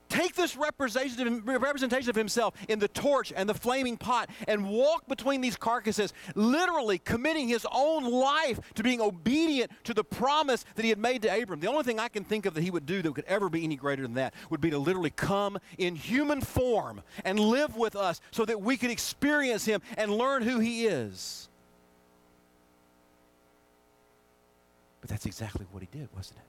take 0.09 0.35
this 0.35 0.57
representation 0.57 2.09
of 2.09 2.15
himself 2.15 2.53
in 2.67 2.79
the 2.79 2.87
torch 2.87 3.31
and 3.35 3.47
the 3.47 3.53
flaming 3.53 3.95
pot 3.95 4.29
and 4.47 4.67
walk 4.69 5.07
between 5.07 5.39
these 5.39 5.55
carcasses, 5.55 6.13
literally 6.35 6.97
committing 6.97 7.47
his 7.47 7.65
own 7.71 8.03
life 8.11 8.59
to 8.75 8.83
being 8.83 8.99
obedient 8.99 9.71
to 9.83 9.93
the 9.93 10.03
promise 10.03 10.65
that 10.75 10.83
he 10.83 10.89
had 10.89 10.99
made 10.99 11.21
to 11.21 11.41
Abram. 11.41 11.59
The 11.59 11.67
only 11.67 11.83
thing 11.83 11.99
I 11.99 12.07
can 12.07 12.23
think 12.23 12.45
of 12.45 12.53
that 12.55 12.61
he 12.61 12.71
would 12.71 12.85
do 12.85 13.01
that 13.01 13.15
could 13.15 13.25
ever 13.25 13.49
be 13.49 13.63
any 13.63 13.75
greater 13.75 14.01
than 14.01 14.15
that 14.15 14.33
would 14.49 14.61
be 14.61 14.71
to 14.71 14.79
literally 14.79 15.11
come 15.11 15.57
in 15.77 15.95
human 15.95 16.41
form 16.41 17.01
and 17.23 17.39
live 17.39 17.75
with 17.77 17.95
us 17.95 18.19
so 18.31 18.45
that 18.45 18.61
we 18.61 18.77
could 18.77 18.91
experience 18.91 19.65
him 19.65 19.81
and 19.97 20.11
learn 20.11 20.41
who 20.41 20.59
he 20.59 20.85
is. 20.87 21.48
But 25.09 25.15
that's 25.15 25.25
exactly 25.25 25.65
what 25.71 25.81
he 25.81 25.89
did, 25.91 26.07
wasn't 26.15 26.37
it? 26.37 26.45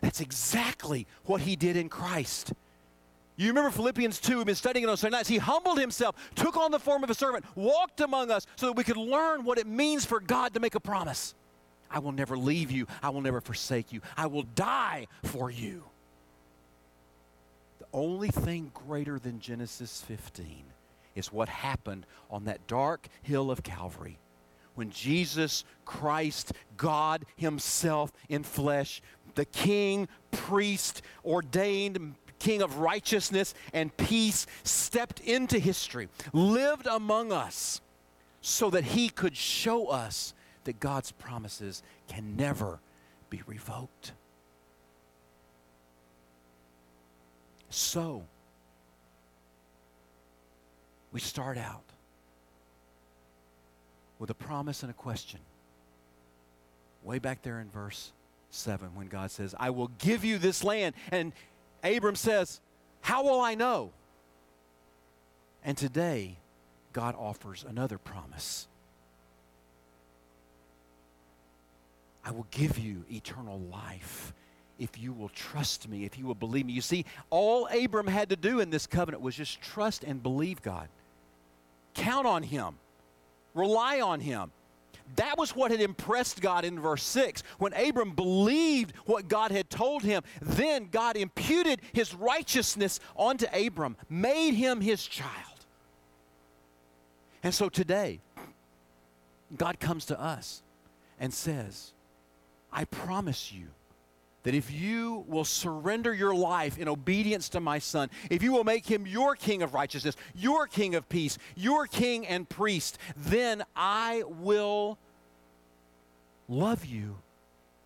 That's 0.00 0.20
exactly 0.20 1.08
what 1.24 1.40
he 1.40 1.56
did 1.56 1.76
in 1.76 1.88
Christ. 1.88 2.52
You 3.36 3.48
remember 3.48 3.70
Philippians 3.70 4.20
2, 4.20 4.36
we've 4.36 4.46
been 4.46 4.54
studying 4.54 4.84
it 4.84 4.88
on 4.88 4.96
Sunday 4.96 5.16
nights. 5.16 5.28
He 5.28 5.38
humbled 5.38 5.80
himself, 5.80 6.14
took 6.36 6.56
on 6.56 6.70
the 6.70 6.78
form 6.78 7.02
of 7.02 7.10
a 7.10 7.14
servant, 7.14 7.44
walked 7.56 8.00
among 8.00 8.30
us 8.30 8.46
so 8.54 8.66
that 8.66 8.74
we 8.74 8.84
could 8.84 8.96
learn 8.96 9.42
what 9.44 9.58
it 9.58 9.66
means 9.66 10.04
for 10.04 10.20
God 10.20 10.54
to 10.54 10.60
make 10.60 10.76
a 10.76 10.80
promise. 10.80 11.34
I 11.90 11.98
will 11.98 12.12
never 12.12 12.38
leave 12.38 12.70
you. 12.70 12.86
I 13.02 13.10
will 13.10 13.22
never 13.22 13.40
forsake 13.40 13.92
you. 13.92 14.00
I 14.16 14.26
will 14.26 14.44
die 14.54 15.08
for 15.24 15.50
you. 15.50 15.82
The 17.80 17.86
only 17.92 18.28
thing 18.28 18.70
greater 18.72 19.18
than 19.18 19.40
Genesis 19.40 20.04
15 20.06 20.62
is 21.16 21.32
what 21.32 21.48
happened 21.48 22.06
on 22.30 22.44
that 22.44 22.64
dark 22.68 23.08
hill 23.24 23.50
of 23.50 23.64
Calvary 23.64 24.18
when 24.74 24.90
Jesus 24.90 25.64
Christ, 25.84 26.52
God 26.76 27.24
Himself 27.36 28.12
in 28.28 28.42
flesh, 28.42 29.02
the 29.34 29.44
King, 29.44 30.08
priest, 30.30 31.02
ordained 31.24 32.14
King 32.38 32.62
of 32.62 32.78
righteousness 32.78 33.54
and 33.72 33.96
peace, 33.96 34.46
stepped 34.64 35.20
into 35.20 35.58
history, 35.58 36.08
lived 36.32 36.86
among 36.86 37.32
us, 37.32 37.80
so 38.40 38.68
that 38.70 38.84
He 38.84 39.08
could 39.08 39.36
show 39.36 39.86
us 39.86 40.34
that 40.64 40.80
God's 40.80 41.12
promises 41.12 41.82
can 42.08 42.36
never 42.36 42.80
be 43.30 43.42
revoked. 43.46 44.12
So, 47.70 48.24
we 51.12 51.20
start 51.20 51.56
out 51.58 51.93
with 54.18 54.30
a 54.30 54.34
promise 54.34 54.82
and 54.82 54.90
a 54.90 54.94
question. 54.94 55.40
Way 57.02 57.18
back 57.18 57.42
there 57.42 57.60
in 57.60 57.70
verse 57.70 58.12
7, 58.50 58.94
when 58.94 59.08
God 59.08 59.30
says, 59.30 59.54
I 59.58 59.70
will 59.70 59.88
give 59.98 60.24
you 60.24 60.38
this 60.38 60.64
land. 60.64 60.94
And 61.10 61.32
Abram 61.82 62.16
says, 62.16 62.60
How 63.00 63.24
will 63.24 63.40
I 63.40 63.54
know? 63.54 63.90
And 65.64 65.76
today, 65.76 66.36
God 66.92 67.14
offers 67.18 67.64
another 67.68 67.98
promise. 67.98 68.68
I 72.24 72.30
will 72.30 72.46
give 72.50 72.78
you 72.78 73.04
eternal 73.10 73.58
life 73.58 74.32
if 74.78 74.98
you 74.98 75.12
will 75.12 75.28
trust 75.28 75.88
me, 75.88 76.04
if 76.04 76.18
you 76.18 76.26
will 76.26 76.34
believe 76.34 76.66
me. 76.66 76.72
You 76.72 76.80
see, 76.80 77.04
all 77.30 77.68
Abram 77.68 78.06
had 78.06 78.30
to 78.30 78.36
do 78.36 78.60
in 78.60 78.70
this 78.70 78.86
covenant 78.86 79.22
was 79.22 79.36
just 79.36 79.60
trust 79.60 80.04
and 80.04 80.22
believe 80.22 80.62
God. 80.62 80.88
Count 81.94 82.26
on 82.26 82.42
Him, 82.42 82.76
rely 83.54 84.00
on 84.00 84.20
Him. 84.20 84.50
That 85.16 85.38
was 85.38 85.54
what 85.54 85.70
had 85.70 85.80
impressed 85.80 86.40
God 86.40 86.64
in 86.64 86.80
verse 86.80 87.02
6. 87.02 87.42
When 87.58 87.72
Abram 87.74 88.12
believed 88.12 88.96
what 89.04 89.28
God 89.28 89.50
had 89.50 89.70
told 89.70 90.02
him, 90.02 90.22
then 90.40 90.88
God 90.90 91.16
imputed 91.16 91.82
his 91.92 92.14
righteousness 92.14 93.00
onto 93.14 93.46
Abram, 93.52 93.96
made 94.08 94.54
him 94.54 94.80
his 94.80 95.06
child. 95.06 95.30
And 97.42 97.54
so 97.54 97.68
today, 97.68 98.20
God 99.56 99.78
comes 99.78 100.06
to 100.06 100.20
us 100.20 100.62
and 101.20 101.32
says, 101.32 101.92
I 102.72 102.84
promise 102.86 103.52
you 103.52 103.68
that 104.44 104.54
if 104.54 104.70
you 104.70 105.24
will 105.26 105.44
surrender 105.44 106.14
your 106.14 106.34
life 106.34 106.78
in 106.78 106.86
obedience 106.86 107.48
to 107.50 107.60
my 107.60 107.78
son, 107.78 108.08
if 108.30 108.42
you 108.42 108.52
will 108.52 108.64
make 108.64 108.86
him 108.86 109.06
your 109.06 109.34
king 109.34 109.62
of 109.62 109.74
righteousness, 109.74 110.16
your 110.34 110.66
king 110.66 110.94
of 110.94 111.08
peace, 111.08 111.38
your 111.56 111.86
king 111.86 112.26
and 112.26 112.48
priest, 112.48 112.98
then 113.16 113.64
I 113.74 114.22
will 114.26 114.98
love 116.48 116.84
you, 116.84 117.16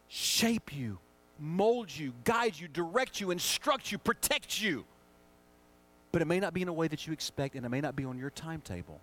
shape 0.09 0.77
you, 0.77 0.99
mold 1.39 1.97
you, 1.97 2.13
guide 2.25 2.59
you, 2.59 2.67
direct 2.69 3.21
you, 3.21 3.31
instruct 3.31 3.93
you, 3.93 3.99
protect 3.99 4.61
you. 4.61 4.85
But 6.11 6.23
it 6.23 6.27
may 6.27 6.41
not 6.41 6.55
be 6.55 6.63
in 6.63 6.69
a 6.69 6.73
way 6.73 6.89
that 6.89 7.07
you 7.07 7.13
expect, 7.13 7.55
and 7.55 7.65
it 7.65 7.69
may 7.69 7.81
not 7.81 7.95
be 7.95 8.05
on 8.05 8.19
your 8.19 8.31
timetable. 8.31 9.01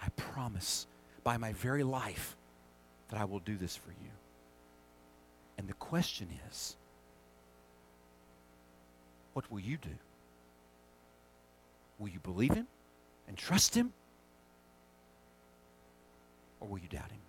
I 0.00 0.08
promise 0.10 0.86
by 1.24 1.36
my 1.36 1.52
very 1.52 1.82
life 1.82 2.36
that 3.10 3.20
I 3.20 3.24
will 3.24 3.40
do 3.40 3.56
this 3.56 3.76
for 3.76 3.90
you. 3.90 4.10
And 5.58 5.68
the 5.68 5.74
question 5.74 6.28
is 6.48 6.76
what 9.34 9.50
will 9.50 9.60
you 9.60 9.76
do? 9.76 9.90
Will 11.98 12.08
you 12.08 12.20
believe 12.20 12.54
him 12.54 12.66
and 13.26 13.36
trust 13.36 13.74
him? 13.74 13.92
Or 16.60 16.68
will 16.68 16.78
you 16.78 16.88
doubt 16.88 17.10
him? 17.10 17.20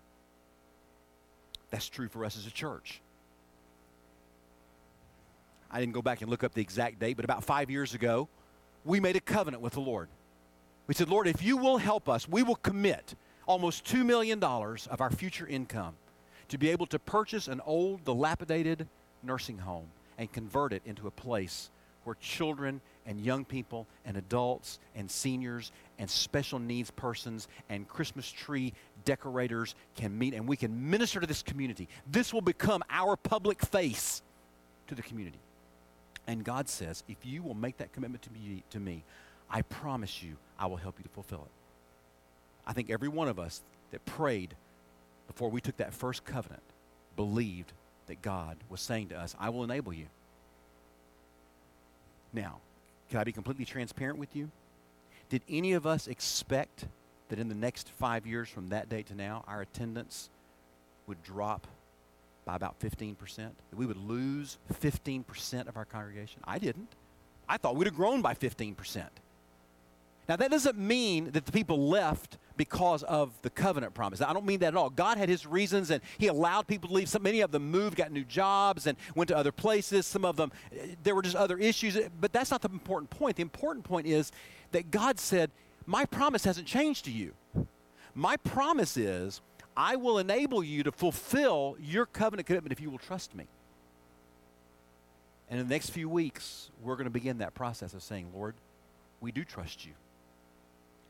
That's 1.71 1.89
true 1.89 2.07
for 2.07 2.23
us 2.25 2.37
as 2.37 2.47
a 2.47 2.51
church. 2.51 3.01
I 5.69 5.79
didn't 5.79 5.93
go 5.93 6.01
back 6.01 6.21
and 6.21 6.29
look 6.29 6.43
up 6.43 6.53
the 6.53 6.61
exact 6.61 6.99
date, 6.99 7.15
but 7.15 7.25
about 7.25 7.43
five 7.43 7.69
years 7.69 7.93
ago, 7.93 8.27
we 8.85 8.99
made 8.99 9.15
a 9.15 9.19
covenant 9.19 9.61
with 9.61 9.73
the 9.73 9.81
Lord. 9.81 10.09
We 10.87 10.95
said, 10.95 11.09
Lord, 11.09 11.27
if 11.27 11.43
you 11.43 11.57
will 11.57 11.77
help 11.77 12.09
us, 12.09 12.27
we 12.27 12.41
will 12.41 12.55
commit 12.55 13.13
almost 13.45 13.85
$2 13.85 14.03
million 14.03 14.43
of 14.43 15.01
our 15.01 15.11
future 15.11 15.45
income 15.45 15.95
to 16.49 16.57
be 16.57 16.69
able 16.69 16.85
to 16.87 16.99
purchase 16.99 17.47
an 17.47 17.61
old, 17.65 18.03
dilapidated 18.03 18.87
nursing 19.23 19.59
home 19.59 19.87
and 20.17 20.31
convert 20.31 20.73
it 20.73 20.81
into 20.85 21.07
a 21.07 21.11
place 21.11 21.69
where 22.03 22.15
children 22.15 22.81
and 23.05 23.21
young 23.21 23.45
people 23.45 23.87
and 24.05 24.17
adults 24.17 24.79
and 24.95 25.09
seniors 25.09 25.71
and 25.97 26.09
special 26.09 26.59
needs 26.59 26.91
persons 26.91 27.47
and 27.69 27.87
Christmas 27.87 28.29
tree 28.29 28.73
decorators 29.05 29.75
can 29.95 30.17
meet 30.17 30.33
and 30.33 30.47
we 30.47 30.57
can 30.57 30.89
minister 30.89 31.19
to 31.19 31.27
this 31.27 31.41
community. 31.43 31.87
This 32.11 32.33
will 32.33 32.41
become 32.41 32.83
our 32.89 33.15
public 33.15 33.63
face 33.65 34.21
to 34.87 34.95
the 34.95 35.01
community. 35.01 35.39
And 36.27 36.43
God 36.43 36.69
says, 36.69 37.03
if 37.07 37.17
you 37.23 37.41
will 37.41 37.55
make 37.55 37.77
that 37.77 37.91
commitment 37.91 38.23
to 38.23 38.31
me, 38.31 38.63
to 38.71 38.79
me, 38.79 39.03
I 39.49 39.63
promise 39.63 40.21
you 40.21 40.37
I 40.59 40.67
will 40.67 40.77
help 40.77 40.95
you 40.99 41.03
to 41.03 41.09
fulfill 41.09 41.41
it. 41.41 41.51
I 42.67 42.73
think 42.73 42.89
every 42.89 43.07
one 43.07 43.27
of 43.27 43.39
us 43.39 43.61
that 43.91 44.05
prayed 44.05 44.55
before 45.39 45.49
we 45.49 45.61
took 45.61 45.77
that 45.77 45.93
first 45.93 46.25
covenant, 46.25 46.61
believed 47.15 47.71
that 48.07 48.21
God 48.21 48.57
was 48.67 48.81
saying 48.81 49.07
to 49.07 49.17
us, 49.17 49.37
I 49.39 49.47
will 49.47 49.63
enable 49.63 49.93
you. 49.93 50.07
Now, 52.33 52.57
can 53.09 53.21
I 53.21 53.23
be 53.23 53.31
completely 53.31 53.63
transparent 53.63 54.19
with 54.19 54.35
you? 54.35 54.51
Did 55.29 55.41
any 55.47 55.71
of 55.71 55.87
us 55.87 56.09
expect 56.09 56.87
that 57.29 57.39
in 57.39 57.47
the 57.47 57.55
next 57.55 57.87
five 57.87 58.27
years 58.27 58.49
from 58.49 58.67
that 58.67 58.89
date 58.89 59.07
to 59.07 59.15
now, 59.15 59.45
our 59.47 59.61
attendance 59.61 60.29
would 61.07 61.23
drop 61.23 61.67
by 62.43 62.57
about 62.57 62.77
15%? 62.81 63.15
That 63.37 63.77
we 63.77 63.85
would 63.85 63.95
lose 63.95 64.57
15% 64.73 65.69
of 65.69 65.77
our 65.77 65.85
congregation? 65.85 66.41
I 66.43 66.59
didn't. 66.59 66.89
I 67.47 67.55
thought 67.55 67.77
we'd 67.77 67.87
have 67.87 67.95
grown 67.95 68.21
by 68.21 68.33
15%. 68.33 69.07
Now, 70.29 70.35
that 70.35 70.51
doesn't 70.51 70.77
mean 70.77 71.31
that 71.31 71.47
the 71.47 71.51
people 71.51 71.89
left 71.89 72.37
because 72.55 73.01
of 73.01 73.33
the 73.41 73.49
covenant 73.49 73.95
promise. 73.95 74.21
I 74.21 74.31
don't 74.31 74.45
mean 74.45 74.59
that 74.59 74.67
at 74.67 74.75
all. 74.75 74.91
God 74.91 75.17
had 75.17 75.27
his 75.27 75.47
reasons 75.47 75.89
and 75.89 76.03
he 76.19 76.27
allowed 76.27 76.67
people 76.67 76.87
to 76.89 76.93
leave. 76.93 77.09
So 77.09 77.17
many 77.17 77.41
of 77.41 77.49
them 77.49 77.71
moved, 77.71 77.95
got 77.95 78.11
new 78.11 78.23
jobs, 78.23 78.85
and 78.85 78.95
went 79.15 79.29
to 79.29 79.35
other 79.35 79.51
places. 79.51 80.05
Some 80.05 80.23
of 80.23 80.35
them, 80.35 80.51
there 81.01 81.15
were 81.15 81.23
just 81.23 81.35
other 81.35 81.57
issues. 81.57 81.97
But 82.21 82.31
that's 82.31 82.51
not 82.51 82.61
the 82.61 82.69
important 82.69 83.09
point. 83.09 83.37
The 83.37 83.41
important 83.41 83.85
point 83.85 84.05
is 84.05 84.31
that 84.71 84.91
God 84.91 85.19
said, 85.19 85.49
My 85.87 86.05
promise 86.05 86.43
hasn't 86.43 86.67
changed 86.67 87.05
to 87.05 87.11
you. 87.11 87.33
My 88.13 88.37
promise 88.37 88.97
is, 88.97 89.41
I 89.75 89.95
will 89.95 90.19
enable 90.19 90.63
you 90.63 90.83
to 90.83 90.91
fulfill 90.91 91.75
your 91.81 92.05
covenant 92.05 92.45
commitment 92.45 92.71
if 92.71 92.79
you 92.79 92.91
will 92.91 92.99
trust 92.99 93.33
me. 93.33 93.47
And 95.49 95.59
in 95.59 95.67
the 95.67 95.73
next 95.73 95.89
few 95.89 96.07
weeks, 96.07 96.69
we're 96.83 96.97
going 96.97 97.05
to 97.05 97.09
begin 97.09 97.39
that 97.39 97.55
process 97.55 97.95
of 97.95 98.03
saying, 98.03 98.27
Lord, 98.35 98.53
we 99.21 99.31
do 99.31 99.43
trust 99.43 99.87
you 99.87 99.93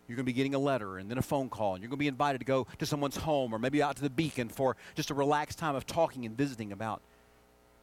you're 0.10 0.16
going 0.16 0.26
to 0.26 0.32
be 0.32 0.34
getting 0.34 0.56
a 0.56 0.60
letter 0.60 0.98
and 0.98 1.10
then 1.10 1.20
a 1.20 1.22
phone 1.22 1.50
call, 1.50 1.76
and 1.76 1.84
you're 1.84 1.90
going 1.90 2.00
to 2.00 2.04
be 2.04 2.08
invited 2.08 2.40
to 2.40 2.46
go 2.46 2.66
to 2.80 2.86
someone's 2.86 3.16
home 3.16 3.54
or 3.54 3.60
maybe 3.60 3.84
out 3.84 3.96
to 3.96 4.02
the 4.02 4.10
beacon 4.10 4.50
for 4.50 4.76
just 4.96 5.12
a 5.12 5.14
relaxed 5.14 5.60
time 5.60 5.76
of 5.76 5.86
talking 5.86 6.26
and 6.26 6.36
visiting 6.36 6.72
about 6.72 7.02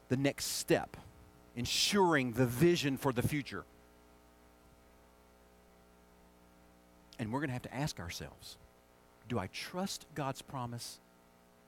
the 0.09 0.17
next 0.17 0.47
step, 0.47 0.97
ensuring 1.55 2.33
the 2.33 2.45
vision 2.45 2.97
for 2.97 3.13
the 3.13 3.23
future. 3.23 3.65
And 7.21 7.33
we're 7.33 7.39
going 7.39 7.49
to 7.49 7.55
have 7.55 7.63
to 7.63 7.75
ask 7.75 8.01
ourselves 8.01 8.57
do 9.29 9.39
I 9.39 9.47
trust 9.49 10.07
God's 10.15 10.43
promise 10.43 10.99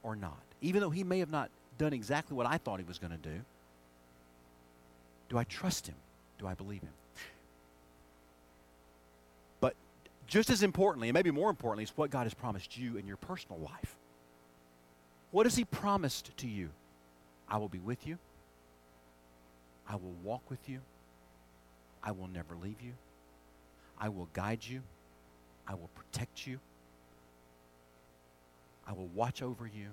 or 0.03 0.17
not? 0.17 0.43
Even 0.61 0.81
though 0.81 0.91
He 0.91 1.05
may 1.05 1.21
have 1.21 1.31
not 1.31 1.51
done 1.79 1.93
exactly 1.93 2.37
what 2.37 2.47
I 2.47 2.59
thought 2.59 2.81
He 2.81 2.85
was 2.85 2.99
going 2.99 3.13
to 3.13 3.17
do, 3.17 3.41
do 5.29 5.39
I 5.39 5.45
trust 5.45 5.87
Him? 5.87 5.97
Do 6.39 6.49
I 6.49 6.55
believe 6.55 6.83
Him? 6.83 6.93
Just 10.29 10.51
as 10.51 10.63
importantly, 10.63 11.09
and 11.09 11.15
maybe 11.15 11.33
more 11.33 11.51
importantly, 11.51 11.85
is 11.85 11.93
what 11.97 12.11
God 12.11 12.25
has 12.25 12.35
promised 12.35 12.79
you 12.79 12.97
in 12.97 13.07
your 13.09 13.17
personal 13.17 13.59
life. 13.59 13.97
What 15.33 15.47
has 15.47 15.57
He 15.57 15.65
promised 15.65 16.37
to 16.37 16.47
you? 16.47 16.71
I 17.49 17.57
will 17.59 17.69
be 17.69 17.81
with 17.81 18.07
you. 18.07 18.19
I 19.89 19.97
will 19.97 20.15
walk 20.23 20.43
with 20.51 20.69
you. 20.69 20.81
I 22.05 22.13
will 22.13 22.29
never 22.29 22.55
leave 22.63 22.81
you. 22.81 22.93
I 23.99 24.11
will 24.11 24.29
guide 24.35 24.61
you. 24.63 24.83
I 25.67 25.75
will 25.75 25.91
protect 25.95 26.47
you. 26.47 26.61
I 28.87 28.93
will 28.93 29.09
watch 29.09 29.43
over 29.43 29.67
you. 29.67 29.89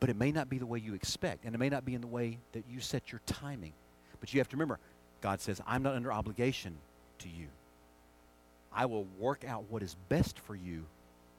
but 0.00 0.08
it 0.10 0.16
may 0.16 0.30
not 0.30 0.48
be 0.48 0.58
the 0.58 0.66
way 0.66 0.78
you 0.78 0.94
expect, 0.94 1.44
and 1.44 1.54
it 1.54 1.58
may 1.58 1.68
not 1.68 1.84
be 1.84 1.94
in 1.94 2.00
the 2.00 2.06
way 2.06 2.38
that 2.52 2.64
you 2.70 2.80
set 2.80 3.10
your 3.10 3.20
timing. 3.26 3.72
But 4.20 4.32
you 4.32 4.40
have 4.40 4.48
to 4.48 4.56
remember, 4.56 4.78
God 5.20 5.40
says, 5.40 5.60
I'm 5.66 5.82
not 5.82 5.94
under 5.94 6.12
obligation 6.12 6.76
to 7.18 7.28
you. 7.28 7.46
I 8.78 8.86
will 8.86 9.06
work 9.18 9.44
out 9.44 9.64
what 9.68 9.82
is 9.82 9.96
best 10.08 10.38
for 10.38 10.54
you 10.54 10.84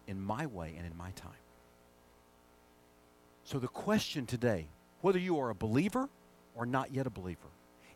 in 0.08 0.22
my 0.22 0.46
way 0.46 0.74
and 0.78 0.86
in 0.86 0.98
my 0.98 1.12
time. 1.12 1.32
So 3.46 3.60
the 3.60 3.70
question 3.70 4.26
today, 4.26 4.68
whether 5.00 5.18
you 5.18 5.40
are 5.40 5.50
a 5.50 5.56
believer 5.56 6.10
or 6.54 6.66
not 6.66 6.94
yet 6.94 7.08
a 7.08 7.10
believer, 7.10 7.48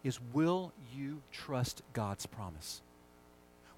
is 0.02 0.18
will 0.32 0.72
you 0.96 1.22
trust 1.34 1.82
God's 1.92 2.26
promise? 2.26 2.82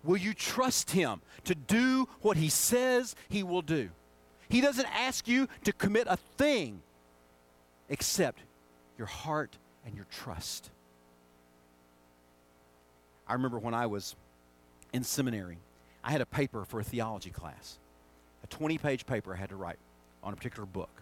Will 0.04 0.18
you 0.18 0.36
trust 0.36 0.92
Him 0.92 1.22
to 1.46 1.56
do 1.56 2.08
what 2.22 2.38
He 2.38 2.50
says 2.50 3.16
He 3.28 3.42
will 3.42 3.64
do? 3.64 3.90
He 4.50 4.62
doesn't 4.62 4.88
ask 4.96 5.28
you 5.28 5.48
to 5.64 5.74
commit 5.74 6.06
a 6.08 6.18
thing 6.38 6.84
except 7.90 8.42
your 9.00 9.08
heart 9.08 9.58
and 9.84 9.96
your 9.96 10.06
trust. 10.12 10.70
I 13.28 13.34
remember 13.34 13.58
when 13.58 13.74
I 13.74 13.88
was 13.88 14.16
in 14.96 15.04
seminary, 15.04 15.58
I 16.06 16.12
had 16.12 16.22
a 16.22 16.26
paper 16.26 16.64
for 16.64 16.80
a 16.80 16.84
theology 16.84 17.30
class, 17.30 17.78
a 18.46 18.48
20 18.48 18.78
page 18.78 19.06
paper 19.06 19.34
I 19.34 19.38
had 19.38 19.50
to 19.50 19.58
write 19.58 19.78
on 20.24 20.32
a 20.32 20.38
particular 20.38 20.66
book. 20.66 21.02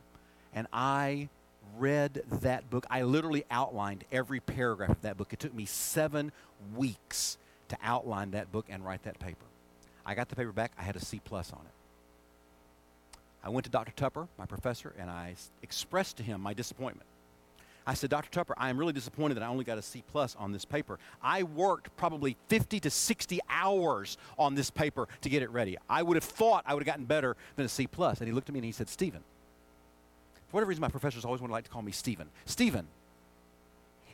And 0.55 0.65
I 0.73 1.29
read 1.77 2.23
that 2.41 2.71
book. 2.71 2.87
I 2.89 3.03
literally 3.03 3.45
outlined 3.51 4.03
every 4.11 4.39
paragraph 4.39 4.89
of 4.89 5.01
that 5.03 5.15
book. 5.15 5.31
It 5.31 5.39
took 5.39 5.53
me 5.53 5.65
seven 5.65 6.31
weeks 6.75 7.37
to 7.67 7.77
outline 7.83 8.31
that 8.31 8.51
book 8.51 8.65
and 8.67 8.83
write 8.83 9.03
that 9.03 9.19
paper. 9.19 9.45
I 10.03 10.15
got 10.15 10.27
the 10.27 10.35
paper 10.35 10.51
back, 10.51 10.71
I 10.77 10.81
had 10.81 10.95
a 10.95 10.99
C 10.99 11.21
plus 11.23 11.53
on 11.53 11.59
it. 11.59 13.19
I 13.43 13.49
went 13.49 13.65
to 13.65 13.71
Dr. 13.71 13.91
Tupper, 13.91 14.27
my 14.39 14.47
professor, 14.47 14.93
and 14.97 15.09
I 15.09 15.35
expressed 15.61 16.17
to 16.17 16.23
him 16.23 16.41
my 16.41 16.55
disappointment. 16.55 17.07
I 17.85 17.93
said, 17.93 18.09
Dr. 18.09 18.29
Tupper, 18.29 18.53
I 18.57 18.69
am 18.69 18.77
really 18.77 18.93
disappointed 18.93 19.35
that 19.35 19.43
I 19.43 19.47
only 19.47 19.63
got 19.63 19.77
a 19.77 19.81
C 19.81 20.03
plus 20.11 20.35
on 20.39 20.51
this 20.51 20.65
paper. 20.65 20.99
I 21.21 21.43
worked 21.43 21.95
probably 21.97 22.37
50 22.47 22.79
to 22.81 22.89
60 22.89 23.39
hours 23.49 24.17
on 24.37 24.55
this 24.55 24.69
paper 24.69 25.07
to 25.21 25.29
get 25.29 25.43
it 25.43 25.49
ready. 25.49 25.77
I 25.89 26.03
would 26.03 26.15
have 26.15 26.23
thought 26.23 26.63
I 26.65 26.73
would 26.73 26.81
have 26.81 26.87
gotten 26.87 27.05
better 27.05 27.35
than 27.55 27.65
a 27.65 27.69
C 27.69 27.87
plus. 27.87 28.19
And 28.19 28.27
he 28.27 28.33
looked 28.33 28.49
at 28.49 28.53
me 28.53 28.59
and 28.59 28.65
he 28.65 28.71
said, 28.71 28.87
Stephen, 28.87 29.21
for 30.47 30.57
whatever 30.57 30.69
reason, 30.69 30.81
my 30.81 30.87
professors 30.87 31.25
always 31.25 31.41
would 31.41 31.51
like 31.51 31.65
to 31.65 31.69
call 31.69 31.81
me 31.81 31.91
Stephen. 31.91 32.29
Stephen, 32.45 32.87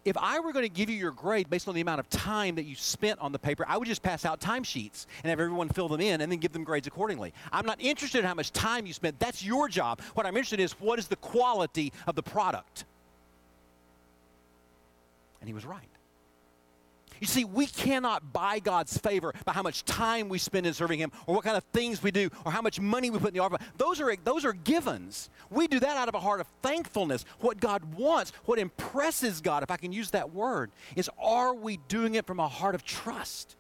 if 0.05 0.17
I 0.17 0.39
were 0.39 0.53
going 0.53 0.65
to 0.65 0.69
give 0.69 0.89
you 0.89 0.95
your 0.95 1.12
grade 1.12 1.49
based 1.49 1.67
on 1.67 1.75
the 1.75 1.82
amount 1.82 1.99
of 1.99 2.10
time 2.10 2.55
that 2.55 2.63
you 2.63 2.75
spent 2.75 3.19
on 3.19 3.32
the 3.32 3.39
paper, 3.39 3.65
I 3.67 3.77
would 3.77 3.88
just 3.88 4.01
pass 4.01 4.25
out 4.25 4.39
timesheets 4.39 5.05
and 5.23 5.29
have 5.29 5.39
everyone 5.39 5.69
fill 5.69 5.89
them 5.89 6.01
in 6.01 6.21
and 6.21 6.32
then 6.32 6.39
give 6.39 6.53
them 6.53 6.63
grades 6.63 6.88
accordingly. 6.88 7.34
I'm 7.51 7.65
not 7.65 7.79
interested 7.82 8.19
in 8.19 8.25
how 8.25 8.34
much 8.34 8.51
time 8.51 8.86
you 8.86 8.93
spent. 8.93 9.19
That's 9.19 9.43
your 9.43 9.67
job. 9.67 10.01
What 10.13 10.25
I'm 10.25 10.36
interested 10.36 10.60
in 10.60 10.65
is 10.65 10.71
what 10.73 10.99
is 10.99 11.08
the 11.08 11.17
quality 11.17 11.91
of 12.08 12.15
the 12.15 12.23
product. 12.23 12.86
And 15.41 15.47
he 15.47 15.54
was 15.54 15.65
right. 15.65 15.89
You 17.19 17.28
see, 17.28 17.43
we 17.43 17.65
cannot 17.67 18.32
buy 18.32 18.60
God's 18.60 18.97
favor 18.97 19.34
by 19.45 19.52
how 19.52 19.62
much 19.62 19.84
time 19.84 20.30
we 20.30 20.38
spend 20.38 20.65
in 20.65 20.73
serving 20.73 20.99
Him, 20.99 21.12
or 21.28 21.36
what 21.36 21.43
kind 21.43 21.58
of 21.58 21.63
things 21.73 22.02
we 22.02 22.12
do, 22.12 22.30
or 22.45 22.52
how 22.52 22.62
much 22.62 22.80
money 22.80 23.10
we 23.10 23.19
put 23.19 23.30
in 23.30 23.34
the 23.34 23.39
offering. 23.39 23.62
Those 23.78 23.99
are, 23.99 24.15
those 24.23 24.45
are 24.45 24.54
givens. 24.54 25.30
We 25.49 25.67
do 25.67 25.80
that 25.80 25.97
out 25.97 26.08
of 26.08 26.15
a 26.15 26.19
heart 26.19 26.39
of 26.39 26.47
thankfulness. 26.62 27.25
What 27.39 27.60
God 27.60 27.95
wants, 27.95 28.32
what 28.45 28.60
impresses 28.60 29.41
God, 29.41 29.63
if 29.63 29.71
I 29.71 29.78
can 29.78 29.91
use 29.91 30.12
that 30.12 30.34
word, 30.34 30.71
is 30.95 31.10
are 31.21 31.54
we 31.54 31.78
doing 31.88 32.15
it 32.15 32.25
from 32.25 32.39
a 32.39 32.47
heart 32.47 32.75
of 32.75 32.86
trust? 32.86 33.56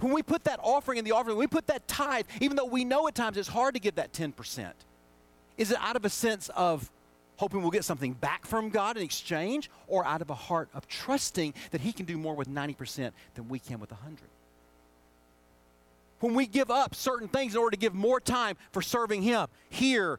When 0.00 0.12
we 0.12 0.22
put 0.22 0.44
that 0.44 0.60
offering 0.62 0.98
in 0.98 1.04
the 1.04 1.12
offering, 1.12 1.38
we 1.38 1.46
put 1.46 1.68
that 1.68 1.86
tithe, 1.88 2.26
even 2.40 2.56
though 2.56 2.66
we 2.66 2.84
know 2.84 3.08
at 3.08 3.14
times 3.14 3.36
it's 3.36 3.48
hard 3.48 3.74
to 3.74 3.80
give 3.80 3.94
that 3.94 4.12
10%, 4.12 4.72
is 5.56 5.70
it 5.70 5.78
out 5.80 5.96
of 5.96 6.04
a 6.04 6.10
sense 6.10 6.50
of 6.50 6.90
hoping 7.36 7.62
we'll 7.62 7.70
get 7.70 7.84
something 7.84 8.12
back 8.12 8.46
from 8.46 8.70
God 8.70 8.96
in 8.96 9.02
exchange, 9.02 9.70
or 9.86 10.06
out 10.06 10.22
of 10.22 10.30
a 10.30 10.34
heart 10.34 10.68
of 10.74 10.88
trusting 10.88 11.54
that 11.70 11.80
He 11.80 11.92
can 11.92 12.06
do 12.06 12.16
more 12.16 12.34
with 12.34 12.48
90% 12.48 13.12
than 13.34 13.48
we 13.48 13.58
can 13.58 13.78
with 13.78 13.90
100. 13.90 14.18
When 16.20 16.34
we 16.34 16.46
give 16.46 16.70
up 16.70 16.94
certain 16.94 17.28
things 17.28 17.54
in 17.54 17.58
order 17.58 17.72
to 17.72 17.80
give 17.80 17.94
more 17.94 18.20
time 18.20 18.56
for 18.72 18.80
serving 18.80 19.22
Him 19.22 19.48
here 19.68 20.18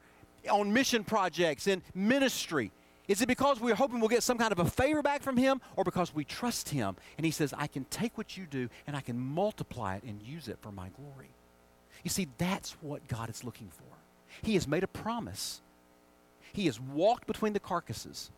on 0.50 0.72
mission 0.72 1.04
projects 1.04 1.68
and 1.68 1.82
ministry, 1.96 2.72
is 3.08 3.22
it 3.22 3.28
because 3.28 3.60
we're 3.60 3.76
hoping 3.76 4.00
we'll 4.00 4.10
get 4.10 4.22
some 4.22 4.38
kind 4.38 4.52
of 4.52 4.60
a 4.60 4.66
favor 4.66 5.02
back 5.02 5.22
from 5.22 5.38
Him, 5.38 5.62
or 5.76 5.84
because 5.84 6.14
we 6.14 6.24
trust 6.24 6.70
Him 6.70 6.96
and 7.18 7.26
He 7.26 7.32
says, 7.32 7.54
I 7.58 7.68
can 7.68 7.86
take 7.86 8.18
what 8.18 8.38
you 8.38 8.46
do 8.46 8.70
and 8.86 8.96
I 8.96 9.02
can 9.02 9.18
multiply 9.18 9.96
it 9.96 10.04
and 10.04 10.22
use 10.22 10.48
it 10.48 10.58
for 10.62 10.72
my 10.72 10.90
glory? 10.90 11.30
You 12.04 12.10
see, 12.10 12.28
that's 12.38 12.72
what 12.82 13.08
God 13.08 13.30
is 13.30 13.44
looking 13.44 13.70
for. 13.70 13.84
He 14.44 14.54
has 14.54 14.68
made 14.68 14.84
a 14.84 14.88
promise 14.88 15.62
he 16.54 16.66
has 16.66 16.80
walked 16.80 17.28
between 17.28 17.54
the 17.54 17.60
carcasses 17.60 18.32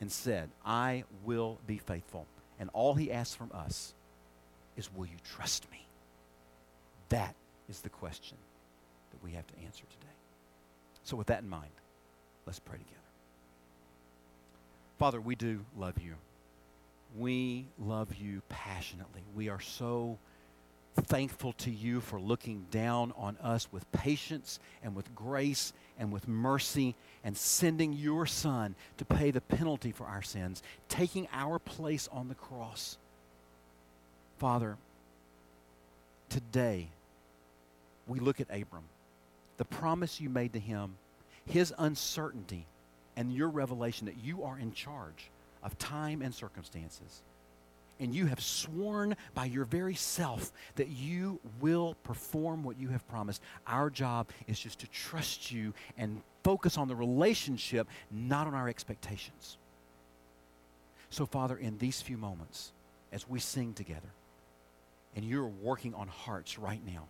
and 0.00 0.10
said, 0.10 0.50
I 0.64 1.04
will 1.24 1.58
be 1.66 1.78
faithful. 1.78 2.26
And 2.58 2.70
all 2.72 2.94
he 2.94 3.10
asks 3.12 3.34
from 3.34 3.50
us 3.52 3.94
is, 4.76 4.92
Will 4.92 5.06
you 5.06 5.16
trust 5.34 5.70
me? 5.70 5.86
That 7.08 7.34
is 7.68 7.80
the 7.80 7.88
question 7.88 8.38
that 9.10 9.22
we 9.22 9.32
have 9.32 9.46
to 9.46 9.54
answer 9.64 9.84
today. 9.90 10.12
So, 11.02 11.16
with 11.16 11.28
that 11.28 11.42
in 11.42 11.48
mind, 11.48 11.70
let's 12.46 12.58
pray 12.58 12.78
together. 12.78 12.96
Father, 14.98 15.20
we 15.20 15.34
do 15.34 15.60
love 15.76 15.94
you. 15.98 16.14
We 17.16 17.66
love 17.78 18.14
you 18.14 18.42
passionately. 18.48 19.22
We 19.34 19.48
are 19.48 19.60
so 19.60 20.18
thankful 20.96 21.52
to 21.54 21.70
you 21.70 22.00
for 22.00 22.20
looking 22.20 22.66
down 22.70 23.12
on 23.16 23.36
us 23.42 23.68
with 23.72 23.90
patience 23.92 24.58
and 24.82 24.94
with 24.94 25.14
grace 25.14 25.72
and 25.98 26.12
with 26.12 26.26
mercy 26.26 26.94
and 27.24 27.36
sending 27.36 27.92
your 27.92 28.26
Son 28.26 28.74
to 28.98 29.04
pay 29.04 29.30
the 29.30 29.40
penalty 29.40 29.92
for 29.92 30.06
our 30.06 30.22
sins, 30.22 30.62
taking 30.88 31.28
our 31.32 31.58
place 31.58 32.08
on 32.12 32.28
the 32.28 32.34
cross. 32.34 32.98
Father, 34.38 34.76
today 36.28 36.88
we 38.06 38.18
look 38.18 38.40
at 38.40 38.48
Abram, 38.50 38.84
the 39.58 39.64
promise 39.64 40.20
you 40.20 40.28
made 40.28 40.54
to 40.54 40.60
him, 40.60 40.96
his 41.46 41.72
uncertainty, 41.78 42.66
and 43.16 43.32
your 43.32 43.48
revelation 43.48 44.06
that 44.06 44.22
you 44.22 44.44
are 44.44 44.58
in 44.58 44.72
charge 44.72 45.30
of 45.62 45.78
time 45.78 46.22
and 46.22 46.34
circumstances 46.34 47.22
and 48.00 48.14
you 48.14 48.26
have 48.26 48.40
sworn 48.40 49.16
by 49.34 49.44
your 49.44 49.64
very 49.64 49.94
self 49.94 50.52
that 50.76 50.88
you 50.88 51.38
will 51.60 51.94
perform 52.02 52.64
what 52.64 52.78
you 52.78 52.88
have 52.88 53.06
promised. 53.08 53.42
Our 53.66 53.90
job 53.90 54.30
is 54.46 54.58
just 54.58 54.80
to 54.80 54.88
trust 54.88 55.52
you 55.52 55.74
and 55.96 56.22
focus 56.42 56.78
on 56.78 56.88
the 56.88 56.96
relationship, 56.96 57.86
not 58.10 58.46
on 58.46 58.54
our 58.54 58.68
expectations. 58.68 59.58
So, 61.10 61.26
Father, 61.26 61.56
in 61.56 61.78
these 61.78 62.00
few 62.00 62.16
moments, 62.16 62.72
as 63.12 63.28
we 63.28 63.40
sing 63.40 63.74
together, 63.74 64.08
and 65.14 65.24
you're 65.24 65.46
working 65.46 65.94
on 65.94 66.08
hearts 66.08 66.58
right 66.58 66.80
now, 66.86 67.08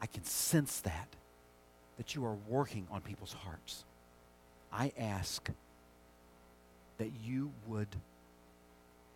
I 0.00 0.06
can 0.06 0.22
sense 0.24 0.80
that, 0.80 1.08
that 1.96 2.14
you 2.14 2.24
are 2.24 2.36
working 2.46 2.86
on 2.90 3.00
people's 3.00 3.32
hearts. 3.32 3.84
I 4.72 4.92
ask 4.98 5.50
that 6.98 7.10
you 7.24 7.52
would 7.66 7.88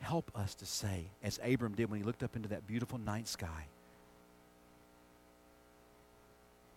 help 0.03 0.31
us 0.35 0.55
to 0.57 0.67
say, 0.67 1.07
as 1.23 1.41
Abram 1.43 1.75
did 1.75 1.91
when 1.91 2.01
he 2.01 2.05
looked 2.05 2.23
up 2.23 2.37
into 2.37 2.49
that 2.51 2.67
beautiful 2.67 2.99
night 2.99 3.29
sky, 3.29 3.67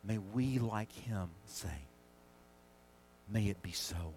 may 0.04 0.18
we, 0.18 0.60
like 0.60 0.92
him, 0.92 1.30
say, 1.46 1.86
May 3.30 3.48
it 3.48 3.62
be 3.62 3.72
so. 3.72 4.14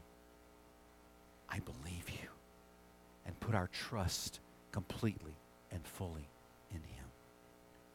I 1.48 1.60
believe 1.60 2.10
you. 2.10 2.28
And 3.26 3.38
put 3.40 3.54
our 3.54 3.68
trust 3.68 4.40
completely 4.72 5.34
and 5.70 5.86
fully 5.86 6.28
in 6.70 6.76
him. 6.76 7.06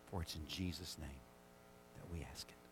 For 0.09 0.21
it's 0.21 0.35
in 0.35 0.47
Jesus' 0.47 0.97
name 0.99 1.09
that 1.95 2.11
we 2.11 2.25
ask 2.31 2.47
it. 2.47 2.62